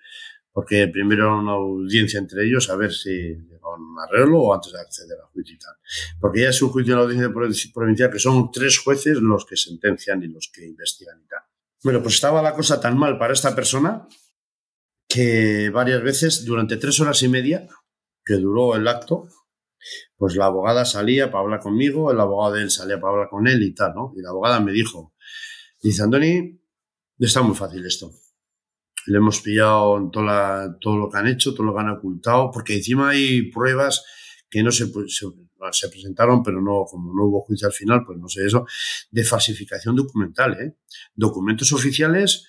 [0.51, 4.71] porque primero era una audiencia entre ellos a ver si llegaban un arreglo o antes
[4.71, 5.73] de acceder al juicio y tal.
[6.19, 7.31] Porque ya es un juicio en la audiencia
[7.73, 11.41] provincial que son tres jueces los que sentencian y los que investigan y tal.
[11.83, 14.07] Bueno, pues estaba la cosa tan mal para esta persona
[15.07, 17.67] que varias veces, durante tres horas y media
[18.23, 19.27] que duró el acto,
[20.15, 23.47] pues la abogada salía para hablar conmigo, el abogado de él salía para hablar con
[23.47, 24.13] él y tal, ¿no?
[24.15, 25.13] Y la abogada me dijo,
[25.89, 26.59] dice, Andoni,
[27.19, 28.11] está muy fácil esto
[29.07, 32.51] le hemos pillado en toda todo lo que han hecho, todo lo que han ocultado,
[32.51, 34.03] porque encima hay pruebas
[34.49, 38.27] que no se, se, presentaron, pero no, como no hubo juicio al final, pues no
[38.27, 38.65] sé eso,
[39.11, 40.75] de falsificación documental, ¿eh?
[41.13, 42.47] Documentos oficiales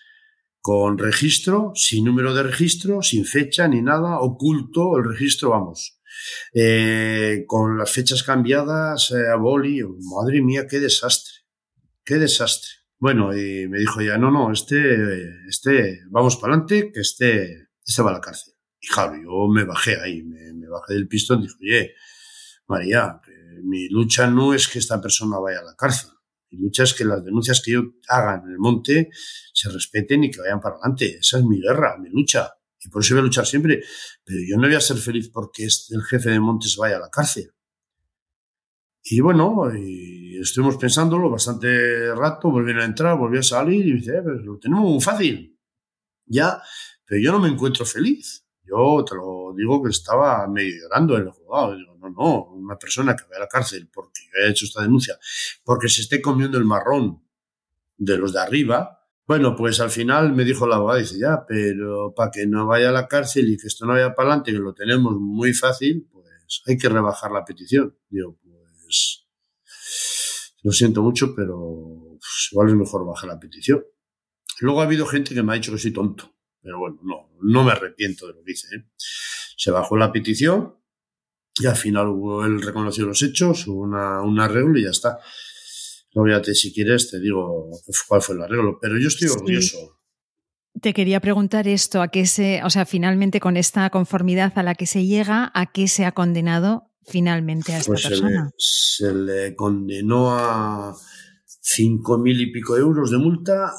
[0.60, 6.00] con registro, sin número de registro, sin fecha ni nada, oculto el registro, vamos.
[6.54, 11.32] Eh, con las fechas cambiadas eh, a boli, madre mía, qué desastre,
[12.04, 12.85] qué desastre.
[12.98, 18.02] Bueno, y me dijo ya, no, no, este, este, vamos para adelante, que este, este
[18.02, 18.54] va a la cárcel.
[18.80, 21.94] Y claro, yo me bajé ahí, me, bajé del pistón y dije, oye,
[22.68, 23.20] María,
[23.62, 26.10] mi lucha no es que esta persona vaya a la cárcel.
[26.50, 29.10] Mi lucha es que las denuncias que yo haga en el monte
[29.52, 31.18] se respeten y que vayan para adelante.
[31.20, 32.50] Esa es mi guerra, mi lucha.
[32.80, 33.82] Y por eso voy a luchar siempre.
[34.24, 37.10] Pero yo no voy a ser feliz porque el jefe de montes vaya a la
[37.10, 37.50] cárcel.
[39.08, 44.16] Y bueno, y estuvimos pensándolo bastante rato, volvieron a entrar, volvió a salir y dice,
[44.16, 45.56] eh, pues lo tenemos muy fácil.
[46.26, 46.60] Ya,
[47.04, 48.44] pero yo no me encuentro feliz.
[48.64, 51.76] Yo te lo digo que estaba medio llorando el juzgado.
[51.76, 55.16] Digo, no, no, una persona que vaya a la cárcel porque he hecho esta denuncia,
[55.62, 57.22] porque se esté comiendo el marrón
[57.96, 59.06] de los de arriba.
[59.24, 62.88] Bueno, pues al final me dijo la abogada, dice, ya, pero para que no vaya
[62.88, 66.08] a la cárcel y que esto no vaya para adelante, que lo tenemos muy fácil,
[66.12, 66.26] pues
[66.66, 67.96] hay que rebajar la petición.
[68.08, 68.36] Digo,
[68.86, 69.26] pues,
[70.62, 73.84] lo siento mucho, pero pues, igual es mejor bajar la petición.
[74.60, 77.64] Luego ha habido gente que me ha dicho que soy tonto, pero bueno, no, no
[77.64, 78.74] me arrepiento de lo que hice.
[78.74, 78.84] ¿eh?
[79.56, 80.76] Se bajó la petición
[81.58, 85.18] y al final hubo él reconoció los hechos, hubo una, un arreglo y ya está.
[86.14, 87.70] Obviamente, si quieres, te digo
[88.08, 90.00] cuál fue el arreglo, pero yo estoy orgulloso.
[90.80, 94.74] Te quería preguntar esto, a qué se, o sea, finalmente con esta conformidad a la
[94.74, 98.50] que se llega, ¿a qué se ha condenado finalmente a esta pues persona?
[98.56, 100.96] Se le, condenó a
[101.60, 103.72] cinco mil y pico euros de multa.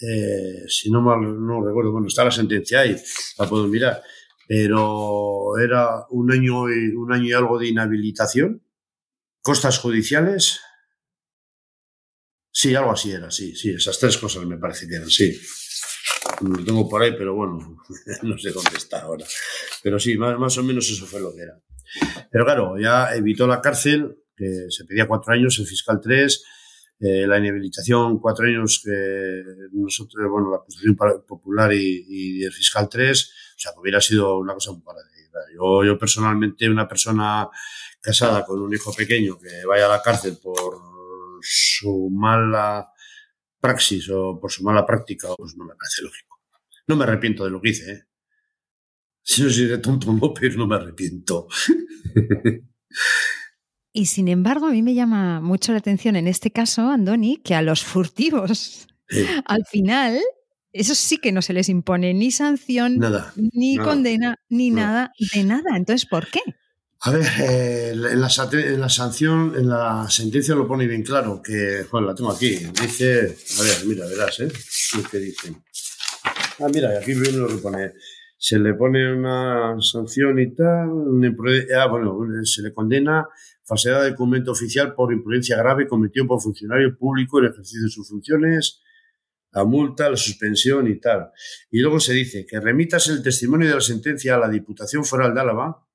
[0.00, 2.96] Eh, si no mal no recuerdo, bueno, está la sentencia ahí,
[3.38, 4.02] la puedo mirar,
[4.46, 8.62] pero era un año y, un año y algo de inhabilitación,
[9.40, 10.60] costas judiciales.
[12.52, 15.38] Sí, algo así era, sí, sí, esas tres cosas me parece que eran, sí.
[16.42, 17.58] Lo tengo por ahí, pero bueno,
[18.22, 19.24] no sé dónde está ahora.
[19.82, 21.58] Pero sí, más, más o menos eso fue lo que era.
[22.30, 26.44] Pero claro, ya evitó la cárcel, que se pedía cuatro años, el fiscal tres,
[26.98, 33.32] eh, la inhabilitación cuatro años que nosotros, bueno, la acusación popular y, el fiscal tres,
[33.54, 35.40] o sea, que hubiera sido una cosa muy parecida.
[35.54, 37.48] Yo, yo personalmente, una persona
[38.00, 40.56] casada con un hijo pequeño que vaya a la cárcel por
[41.42, 42.88] su mala
[43.60, 46.40] praxis o por su mala práctica, pues no me parece lógico.
[46.86, 48.04] No me arrepiento de lo que hice, ¿eh?
[49.28, 51.48] Si no soy de tonto, no, pero no me arrepiento.
[53.92, 57.54] Y sin embargo, a mí me llama mucho la atención en este caso, Andoni, que
[57.54, 58.86] a los furtivos,
[59.46, 60.20] al final,
[60.70, 63.00] eso sí que no se les impone ni sanción,
[63.34, 65.76] ni condena, ni nada de nada.
[65.76, 66.40] Entonces, ¿por qué?
[67.00, 72.08] A ver, eh, en, la, sanción, en la sentencia lo pone bien claro, que, bueno,
[72.08, 74.52] la tengo aquí, dice, a ver, mira, verás, ¿eh?
[75.10, 75.54] ¿Qué dice?
[76.60, 77.92] Ah, mira, aquí lo que pone,
[78.38, 80.90] se le pone una sanción y tal,
[81.76, 83.26] ah, bueno, se le condena
[83.64, 88.08] falsedad de documento oficial por imprudencia grave cometido por funcionario público en ejercicio de sus
[88.08, 88.82] funciones,
[89.52, 91.30] la multa, la suspensión y tal.
[91.70, 95.34] Y luego se dice que remitas el testimonio de la sentencia a la Diputación Foral
[95.34, 95.86] de Álava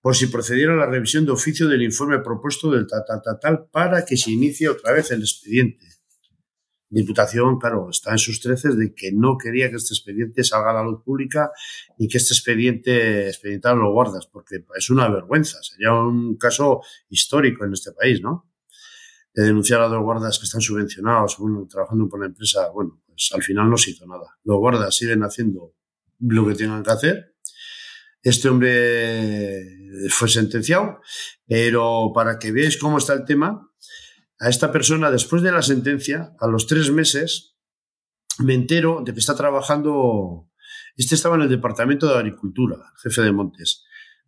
[0.00, 3.68] por si procediera a la revisión de oficio del informe propuesto del tal, tal, tal,
[3.70, 5.86] para que se inicie otra vez el expediente.
[6.94, 10.74] Diputación, claro, está en sus treces de que no quería que este expediente salga a
[10.74, 11.50] la luz pública
[11.96, 17.64] y que este expediente expedientara los guardas, porque es una vergüenza, sería un caso histórico
[17.64, 18.50] en este país, ¿no?
[19.32, 23.30] De denunciar a dos guardas que están subvencionados, bueno, trabajando por la empresa, bueno, pues
[23.32, 24.38] al final no se hizo nada.
[24.44, 25.72] Los guardas siguen haciendo
[26.20, 27.36] lo que tengan que hacer.
[28.22, 31.00] Este hombre fue sentenciado,
[31.48, 33.71] pero para que veáis cómo está el tema,
[34.42, 37.56] a esta persona, después de la sentencia, a los tres meses,
[38.40, 40.50] me entero de que está trabajando,
[40.96, 43.84] este estaba en el Departamento de Agricultura, jefe de Montes,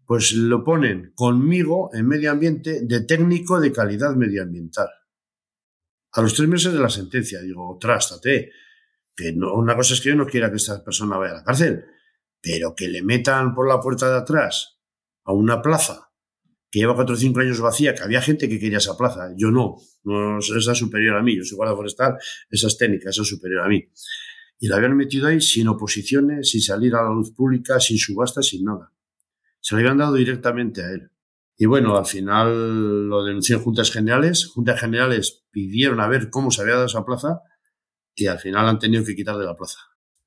[0.06, 4.88] pues lo ponen conmigo en medio ambiente de técnico de calidad medioambiental.
[6.12, 8.52] A los tres meses de la sentencia, digo, trástate,
[9.16, 11.44] que no, una cosa es que yo no quiera que esta persona vaya a la
[11.44, 11.86] cárcel,
[12.40, 14.78] pero que le metan por la puerta de atrás
[15.24, 16.13] a una plaza
[16.74, 19.52] que lleva cuatro o cinco años vacía, que había gente que quería esa plaza, yo
[19.52, 22.16] no, no esa superior a mí, yo soy guardia forestal,
[22.50, 23.84] esa es técnica, esa es superior a mí.
[24.58, 28.42] Y la habían metido ahí sin oposiciones, sin salir a la luz pública, sin subasta,
[28.42, 28.92] sin nada.
[29.60, 31.12] Se lo habían dado directamente a él.
[31.56, 34.46] Y bueno, al final lo denunció en Juntas Generales.
[34.46, 37.40] Juntas Generales pidieron a ver cómo se había dado esa plaza
[38.16, 39.78] y al final han tenido que quitar de la plaza.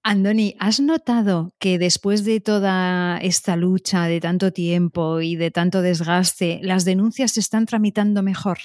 [0.09, 5.81] Andoni, ¿has notado que después de toda esta lucha de tanto tiempo y de tanto
[5.81, 8.57] desgaste, las denuncias se están tramitando mejor?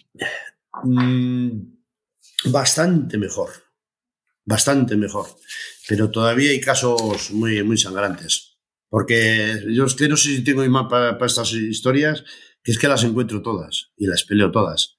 [0.85, 1.62] Mm,
[2.44, 3.50] bastante mejor,
[4.44, 5.26] bastante mejor.
[5.88, 8.61] Pero todavía hay casos muy, muy sangrantes.
[8.88, 12.22] Porque yo es que no sé si tengo imán para, para estas historias,
[12.62, 14.96] que es que las encuentro todas y las peleo todas.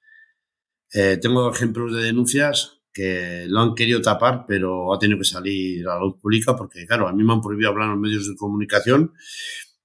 [0.92, 5.86] Eh, tengo ejemplos de denuncias que lo han querido tapar, pero ha tenido que salir
[5.88, 8.28] a la luz pública porque, claro, a mí me han prohibido hablar en los medios
[8.28, 9.12] de comunicación,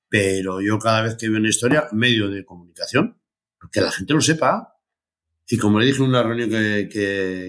[0.07, 3.19] pero yo cada vez que veo una historia, medio de comunicación,
[3.71, 4.75] que la gente lo sepa.
[5.47, 6.87] Y como le dije en una reunión que,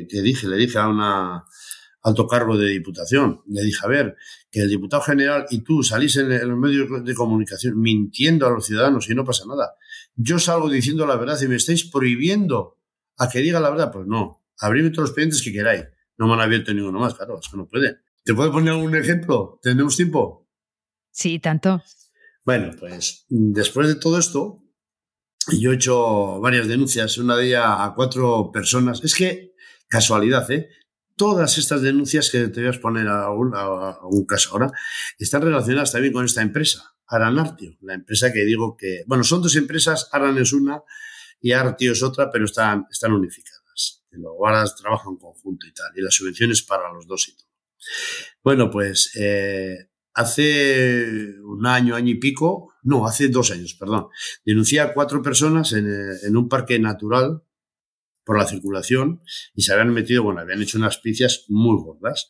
[0.08, 1.44] que, dije, le dije a una
[2.02, 4.16] alto cargo de diputación, le dije, a ver,
[4.50, 8.64] que el diputado general y tú salís en, los medios de comunicación mintiendo a los
[8.64, 9.74] ciudadanos y no pasa nada.
[10.16, 12.78] Yo salgo diciendo la verdad y me estáis prohibiendo
[13.18, 13.92] a que diga la verdad.
[13.92, 15.84] Pues no, abrirme todos los pendientes que queráis.
[16.18, 17.98] No me han abierto ninguno más, claro, es que no puede.
[18.24, 19.58] ¿Te puedo poner algún ejemplo?
[19.62, 20.48] ¿Tenemos tiempo?
[21.10, 21.82] Sí, tanto.
[22.44, 24.62] Bueno, pues después de todo esto,
[25.48, 29.02] yo he hecho varias denuncias, una de ellas a cuatro personas.
[29.02, 29.54] Es que,
[29.88, 30.68] casualidad, ¿eh?
[31.16, 34.72] Todas estas denuncias que te voy a exponer a un, a un caso ahora
[35.18, 39.54] están relacionadas también con esta empresa, Aranartio, la empresa que digo que, bueno, son dos
[39.56, 40.82] empresas, Aran es una
[41.42, 43.59] y Artio es otra, pero están, están unificadas
[44.18, 47.48] los guardas trabajan en conjunto y tal, y las subvenciones para los dos y todo.
[48.42, 54.08] Bueno, pues eh, hace un año, año y pico, no, hace dos años, perdón,
[54.44, 57.42] denuncié a cuatro personas en, eh, en un parque natural
[58.24, 59.22] por la circulación
[59.54, 62.28] y se habían metido, bueno, habían hecho unas picias muy gordas.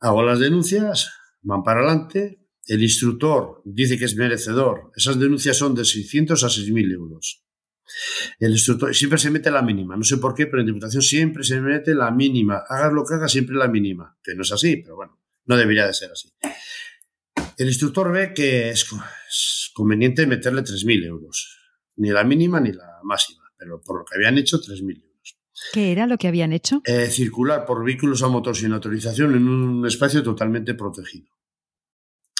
[0.00, 1.10] Hago las denuncias,
[1.42, 4.92] van para adelante, el instructor dice que es merecedor.
[4.96, 7.44] Esas denuncias son de 600 a 6.000 euros.
[8.38, 11.44] El instructor siempre se mete la mínima, no sé por qué, pero en Diputación siempre
[11.44, 12.62] se mete la mínima.
[12.68, 14.16] Hagas lo que hagas, siempre la mínima.
[14.22, 16.32] Que no es así, pero bueno, no debería de ser así.
[17.56, 18.86] El instructor ve que es,
[19.74, 21.58] conveniente meterle 3.000 euros.
[21.96, 25.38] Ni la mínima ni la máxima, pero por lo que habían hecho, 3.000 euros.
[25.72, 26.82] ¿Qué era lo que habían hecho?
[26.84, 31.28] Eh, circular por vehículos a motor sin autorización en un espacio totalmente protegido.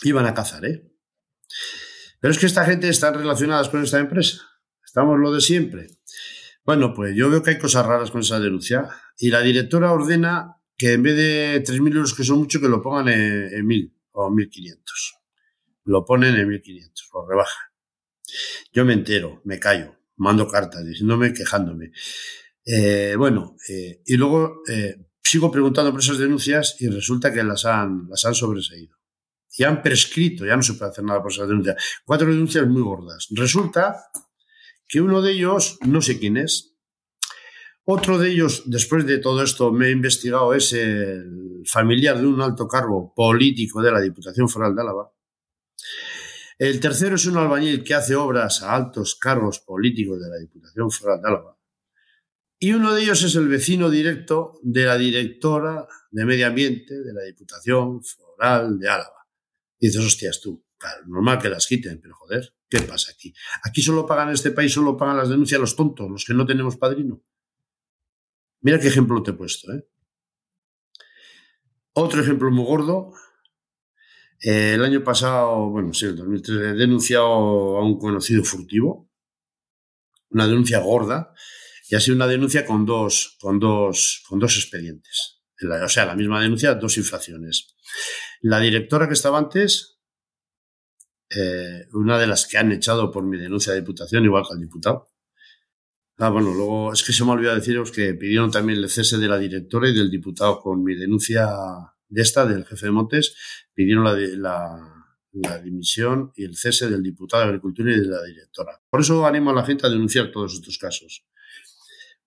[0.03, 0.93] Iban a cazar, ¿eh?
[2.21, 4.41] Pero es que esta gente está relacionada con esta empresa.
[4.93, 5.87] Estamos lo de siempre.
[6.67, 10.59] Bueno, pues yo veo que hay cosas raras con esa denuncia y la directora ordena
[10.77, 14.29] que en vez de 3.000 euros, que son mucho, que lo pongan en, 1.000 o
[14.29, 14.83] 1.500.
[15.85, 17.69] Lo ponen en 1.500, lo rebajan.
[18.71, 21.93] Yo me entero, me callo, mando cartas diciéndome, quejándome.
[22.63, 27.65] Eh, bueno, eh, y luego eh, sigo preguntando por esas denuncias y resulta que las
[27.65, 28.99] han, las han sobreseído.
[29.57, 31.83] Y han prescrito, ya no se puede hacer nada por esas denuncias.
[32.05, 33.29] Cuatro denuncias muy gordas.
[33.31, 33.97] Resulta
[34.93, 36.77] que uno de ellos, no sé quién es,
[37.85, 42.43] otro de ellos, después de todo esto, me he investigado, es el familiar de un
[42.43, 45.11] alto cargo político de la Diputación Foral de Álava.
[46.59, 50.91] El tercero es un albañil que hace obras a altos cargos políticos de la Diputación
[50.91, 51.59] Foral de Álava.
[52.59, 57.15] Y uno de ellos es el vecino directo de la directora de Medio Ambiente de
[57.15, 59.27] la Diputación Foral de Álava.
[59.81, 63.35] Y dices, hostias tú, claro, normal que las quiten, pero joder, ¿Qué pasa aquí?
[63.65, 66.79] Aquí solo pagan este país, solo pagan las denuncias los tontos, los que no tenemos
[66.79, 67.23] padrino.
[68.63, 69.71] Mira qué ejemplo te he puesto.
[69.75, 69.87] ¿eh?
[71.93, 73.13] Otro ejemplo muy gordo.
[74.41, 79.11] Eh, el año pasado, bueno, sí, el 2003, he denunciado a un conocido furtivo.
[80.31, 81.35] Una denuncia gorda.
[81.91, 85.43] Y ha sido una denuncia con dos, con dos, con dos expedientes.
[85.85, 87.77] O sea, la misma denuncia, dos infracciones.
[88.41, 89.92] La directora que estaba antes
[91.35, 94.61] eh, una de las que han echado por mi denuncia de diputación, igual que al
[94.61, 95.09] diputado.
[96.19, 99.29] Ah, bueno, luego es que se me olvidó deciros que pidieron también el cese de
[99.29, 101.49] la directora y del diputado con mi denuncia
[102.09, 103.35] de esta, del jefe de Montes,
[103.75, 105.03] pidieron la,
[105.33, 108.81] la dimisión y el cese del diputado de Agricultura y de la directora.
[108.89, 111.25] Por eso animo a la gente a denunciar todos estos casos.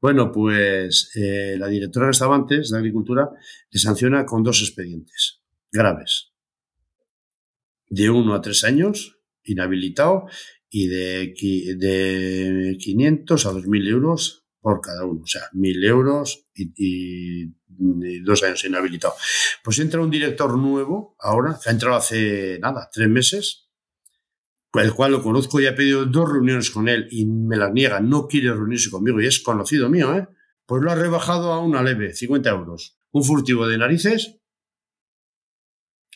[0.02, 3.30] Bueno, pues eh, la directora de restaurantes de Agricultura
[3.70, 5.42] le sanciona con dos expedientes
[5.72, 6.35] graves.
[7.90, 10.26] De uno a tres años, inhabilitado,
[10.70, 11.34] y de,
[11.78, 15.22] de 500 a 2.000 euros por cada uno.
[15.24, 17.54] O sea, 1.000 euros y,
[18.24, 19.14] dos años inhabilitado.
[19.64, 23.70] Pues entra un director nuevo ahora, que ha entrado hace nada, tres meses,
[24.74, 28.00] el cual lo conozco y he pedido dos reuniones con él y me las niega,
[28.00, 30.28] no quiere reunirse conmigo y es conocido mío, ¿eh?
[30.66, 32.98] Pues lo ha rebajado a una leve, 50 euros.
[33.12, 34.40] Un furtivo de narices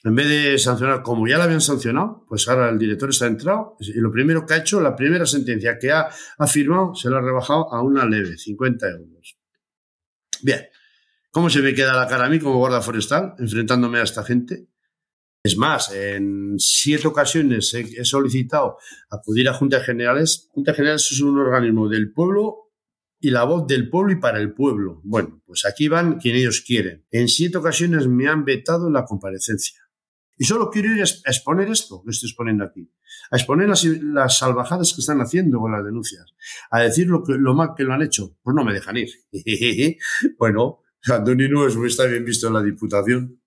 [0.03, 3.75] en vez de sancionar como ya la habían sancionado, pues ahora el director está entrado
[3.79, 7.21] y lo primero que ha hecho, la primera sentencia que ha, afirmado, se la ha
[7.21, 9.37] rebajado a una leve, 50 euros.
[10.41, 10.67] Bien,
[11.31, 14.69] ¿cómo se me queda la cara a mí como guarda forestal enfrentándome a esta gente?
[15.43, 18.77] Es más, en siete ocasiones he, solicitado
[19.09, 20.49] acudir a juntas generales.
[20.51, 22.71] Juntas generales es un organismo del pueblo
[23.21, 25.01] y la voz del pueblo y para el pueblo.
[25.03, 27.05] Bueno, pues aquí van quien ellos quieren.
[27.11, 29.88] En siete ocasiones me han vetado la comparecencia.
[30.39, 32.89] Y solo quiero ir a exponer esto que estoy exponiendo aquí,
[33.29, 36.33] a exponer las, salvajadas que están haciendo con las denuncias,
[36.71, 38.37] a decir lo, que, lo mal que lo han hecho.
[38.41, 39.09] Pues no me dejan ir.
[40.39, 40.79] bueno,
[41.09, 43.38] Andoni no está bien visto en la Diputación.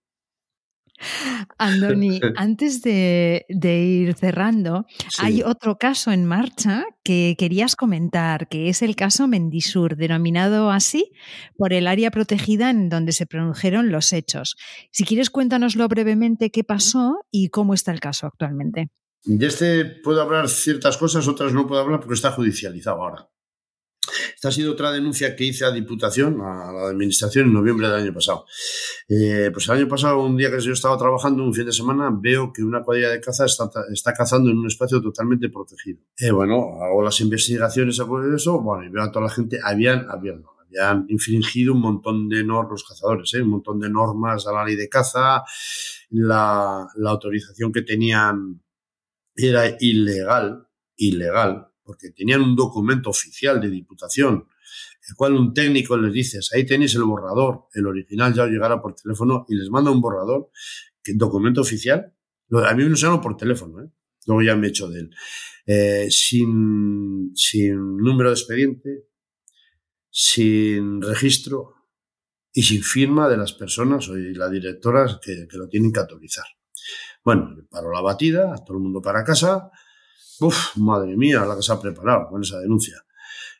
[1.58, 4.86] Andoni, antes de, ir cerrando,
[5.18, 11.12] hay otro caso en marcha que querías comentar, que es el caso Mendisur, denominado así
[11.56, 14.56] por el área protegida en donde se produjeron los hechos.
[14.90, 18.90] Si quieres, cuéntanoslo brevemente qué pasó y cómo está el caso actualmente.
[19.24, 23.28] De este puedo hablar ciertas cosas, otras no puedo hablar porque está judicializado ahora.
[24.34, 28.00] Esta ha sido otra denuncia que hice a Diputación, a la Administración, en noviembre del
[28.00, 28.46] año pasado.
[29.08, 32.10] Eh, pues el año pasado, un día que yo estaba trabajando, un fin de semana,
[32.12, 36.00] veo que una cuadrilla de caza está, cazando en un espacio totalmente protegido.
[36.18, 40.06] Eh, bueno, hago las investigaciones sobre eso, bueno, y veo a toda la gente, habían,
[40.10, 43.42] habían, habían infringido un montón de normas, los cazadores, ¿eh?
[43.42, 45.42] un montón de normas a la ley de caza,
[46.10, 48.62] la, la autorización que tenían
[49.34, 54.48] era ilegal, ilegal, porque tenían un documento oficial de diputación,
[55.08, 58.94] el cual un técnico les dice, ahí tenéis el borrador, el original ya llegará por
[58.94, 60.50] teléfono y les manda un borrador,
[61.02, 62.14] que, documento oficial,
[62.52, 63.90] a mí me lo llaman por teléfono, ¿eh?
[64.26, 65.10] luego ya me he hecho de él,
[65.66, 69.06] eh, sin, sin número de expediente,
[70.10, 71.74] sin registro
[72.52, 76.44] y sin firma de las personas o la directora que, que lo tienen que autorizar.
[77.24, 79.70] Bueno, paro la batida, todo el mundo para casa,
[80.76, 82.96] Madre mía, la que se ha preparado con esa denuncia.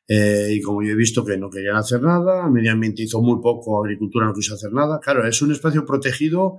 [0.08, 3.40] Eh, y como yo he visto que no querían hacer nada, medio ambiente hizo muy
[3.40, 5.00] poco, agricultura no quiso hacer nada.
[5.00, 6.58] Claro, es un espacio protegido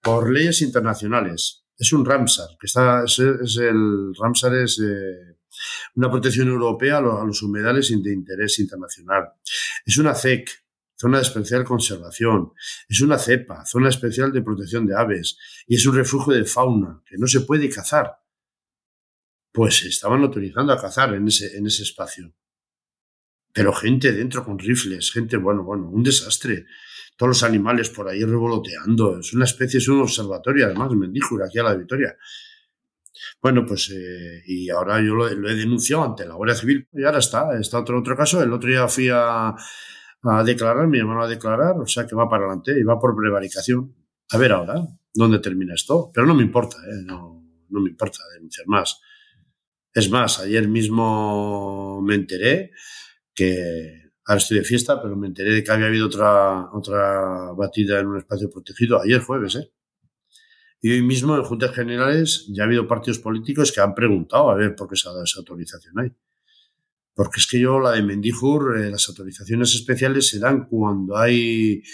[0.00, 1.64] por leyes internacionales.
[1.76, 5.36] Es un Ramsar, que está, es, el Ramsar es eh,
[5.96, 9.32] una protección europea a los, humedales de interés internacional.
[9.84, 10.48] Es una CEC,
[10.94, 12.52] zona de especial conservación.
[12.88, 15.36] Es una cepa, zona especial de protección de aves.
[15.66, 18.21] Y es un refugio de fauna que no se puede cazar
[19.52, 22.32] pues estaban autorizando a cazar en ese, en ese espacio.
[23.52, 26.64] Pero gente dentro con rifles, gente, bueno, bueno, un desastre.
[27.16, 29.20] Todos los animales por ahí revoloteando.
[29.20, 32.16] Es una especie, es un observatorio, además, Mendíjura, aquí a la Victoria.
[33.42, 37.18] Bueno, pues, eh, y ahora yo lo, he denunciado ante la Guardia Civil y ahora
[37.18, 38.42] está, está otro, otro caso.
[38.42, 39.54] El otro día fui a,
[40.22, 43.14] a declarar, mi hermano a declarar, o sea que va para adelante y va por
[43.14, 43.94] prevaricación.
[44.30, 44.76] A ver ahora,
[45.12, 46.10] ¿dónde termina esto?
[46.14, 47.02] Pero no me importa, ¿eh?
[47.04, 49.00] no, no me importa denunciar más.
[49.94, 52.70] Es más, ayer mismo me enteré
[53.34, 58.00] que, ahora estoy de fiesta, pero me enteré de que había habido otra, otra batida
[58.00, 59.70] en un espacio protegido ayer jueves, ¿eh?
[60.84, 64.56] Y hoy mismo en Juntas Generales ya ha habido partidos políticos que han preguntado a
[64.56, 66.12] ver por qué se ha dado esa autorización ahí.
[67.14, 71.84] Porque es que yo, la de Mendijur, eh, las autorizaciones especiales se dan cuando hay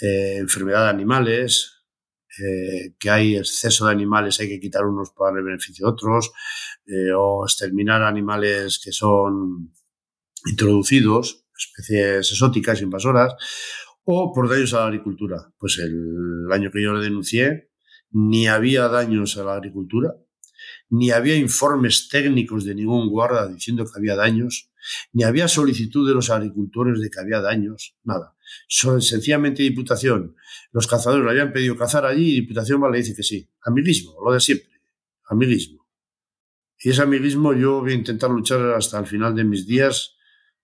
[0.00, 1.83] eh, enfermedad de animales,
[2.42, 6.32] eh, que hay exceso de animales, hay que quitar unos para el beneficio de otros,
[6.86, 9.72] eh, o exterminar animales que son
[10.46, 13.34] introducidos, especies exóticas, invasoras,
[14.04, 15.52] o por daños a la agricultura.
[15.58, 17.70] Pues el año que yo le denuncié,
[18.10, 20.14] ni había daños a la agricultura,
[20.90, 24.70] ni había informes técnicos de ningún guarda diciendo que había daños,
[25.12, 28.33] ni había solicitud de los agricultores de que había daños, nada.
[28.68, 30.36] Sencillamente Diputación,
[30.72, 33.48] los cazadores le habían pedido cazar allí y Diputación le dice que sí.
[33.62, 34.80] Amiguismo, lo de siempre.
[35.26, 35.86] Amiguismo.
[36.78, 40.16] Y ese amiguismo yo voy a intentar luchar hasta el final de mis días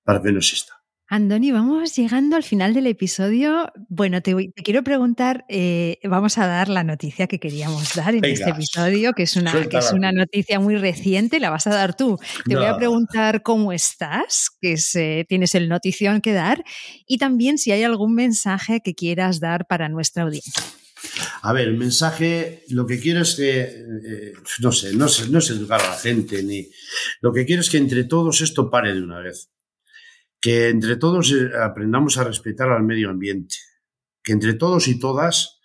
[0.04, 0.79] para que no exista.
[1.12, 3.72] Andoni, vamos llegando al final del episodio.
[3.88, 8.50] Bueno, te, quiero preguntar, eh, vamos a dar la noticia que queríamos dar en este
[8.50, 12.16] episodio, que es, una, es una noticia muy reciente, la vas a dar tú.
[12.46, 16.62] Te voy a preguntar cómo estás, que eh, tienes el notición que dar,
[17.08, 20.62] y también si hay algún mensaje que quieras dar para nuestra audiencia.
[21.42, 25.40] A ver, el mensaje, lo que quiero es que, eh, no sé, no sé, no
[25.40, 26.68] es educar a la gente, ni.
[27.20, 29.50] Lo que quiero es que entre todos esto pare de una vez
[30.40, 33.56] que entre todos eh, aprendamos a respetar al medio ambiente,
[34.22, 35.60] que entre todos y todas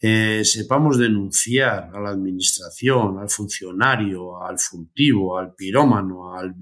[0.00, 6.54] eh, sepamos denunciar a la administración, al funcionario, al furtivo, al pirómano, al,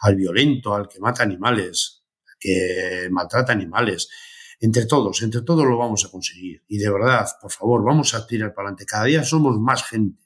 [0.00, 2.04] al, violento, al que mata animales,
[2.38, 4.08] que maltrata animales.
[4.60, 6.64] Entre todos, entre todos lo vamos a conseguir.
[6.68, 8.86] Y de verdad, por favor, vamos a tirar para adelante.
[8.86, 10.24] Cada día somos más gente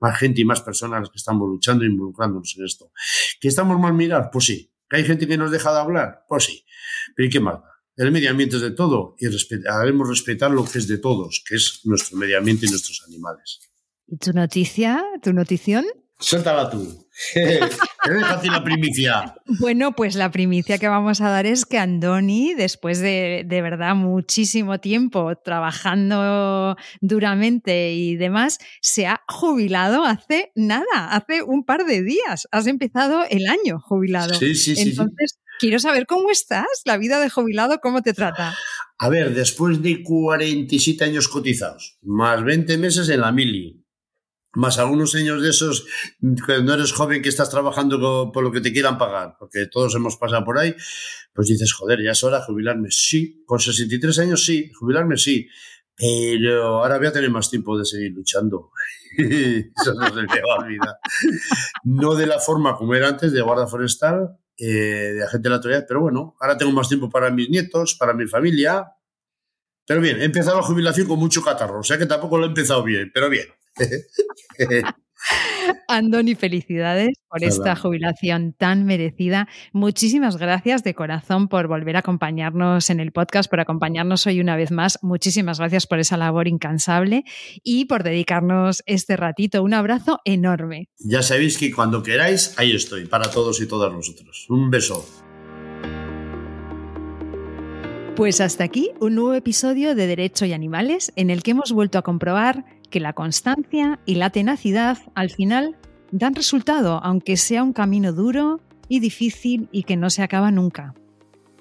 [0.00, 2.92] más gente y más personas que estamos luchando e involucrándonos en esto.
[3.40, 4.28] ¿Que estamos mal mirar?
[4.30, 6.24] Pues sí, hay gente que nos deja de hablar?
[6.28, 6.64] Pues sí.
[7.14, 7.60] Pero ¿y qué más?
[7.96, 9.26] El medio ambiente es de todo y
[9.68, 13.60] haremos respetar lo que es de todos, que es nuestro medio ambiente y nuestros animales.
[14.06, 15.84] ¿Y tu noticia, tu notición?
[16.18, 17.08] Suéltala tú.
[18.06, 19.34] La primicia.
[19.60, 23.94] Bueno, pues la primicia que vamos a dar es que Andoni, después de, de verdad
[23.94, 32.02] muchísimo tiempo trabajando duramente y demás, se ha jubilado hace nada, hace un par de
[32.02, 32.46] días.
[32.50, 34.34] Has empezado el año jubilado.
[34.34, 34.90] Sí, sí, sí.
[34.90, 38.54] Entonces, quiero saber cómo estás, la vida de jubilado, cómo te trata.
[38.98, 43.83] A ver, después de 47 años cotizados, más 20 meses en la mili,
[44.54, 45.86] más algunos años de esos,
[46.46, 50.16] cuando eres joven que estás trabajando por lo que te quieran pagar, porque todos hemos
[50.16, 50.74] pasado por ahí,
[51.32, 52.88] pues dices, joder, ya es hora de jubilarme.
[52.90, 55.48] Sí, con 63 años sí, jubilarme sí,
[55.96, 58.70] pero ahora voy a tener más tiempo de seguir luchando.
[59.18, 60.96] Eso no se me va a olvidar.
[61.84, 65.56] No de la forma como era antes, de guarda forestal, eh, de agente de la
[65.56, 68.86] autoridad, pero bueno, ahora tengo más tiempo para mis nietos, para mi familia.
[69.86, 72.48] Pero bien, he empezado la jubilación con mucho catarro, o sea que tampoco lo he
[72.48, 73.46] empezado bien, pero bien.
[75.88, 79.48] Andoni, felicidades por esta jubilación tan merecida.
[79.72, 84.56] Muchísimas gracias de corazón por volver a acompañarnos en el podcast, por acompañarnos hoy una
[84.56, 84.98] vez más.
[85.02, 87.24] Muchísimas gracias por esa labor incansable
[87.62, 89.62] y por dedicarnos este ratito.
[89.62, 90.90] Un abrazo enorme.
[90.98, 94.46] Ya sabéis que cuando queráis, ahí estoy, para todos y todas nosotros.
[94.48, 95.06] Un beso.
[98.16, 101.98] Pues hasta aquí un nuevo episodio de Derecho y Animales en el que hemos vuelto
[101.98, 102.64] a comprobar
[102.94, 105.74] que la constancia y la tenacidad al final
[106.12, 110.94] dan resultado, aunque sea un camino duro y difícil y que no se acaba nunca.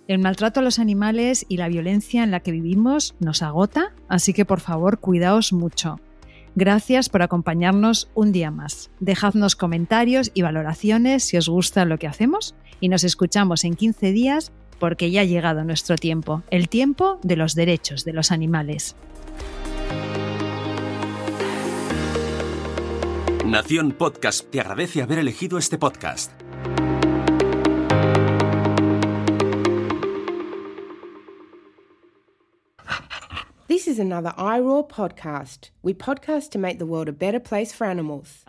[0.07, 4.31] El maltrato a los animales y la violencia en la que vivimos nos agota, así
[4.31, 5.99] que por favor cuidaos mucho.
[6.53, 8.91] Gracias por acompañarnos un día más.
[8.99, 14.11] Dejadnos comentarios y valoraciones si os gusta lo que hacemos y nos escuchamos en 15
[14.11, 18.95] días porque ya ha llegado nuestro tiempo, el tiempo de los derechos de los animales.
[23.53, 26.31] Nación Podcast te agradece haber elegido este podcast.
[33.67, 35.69] This is another iRaw podcast.
[35.83, 38.43] We podcast to make the world a better place for animals.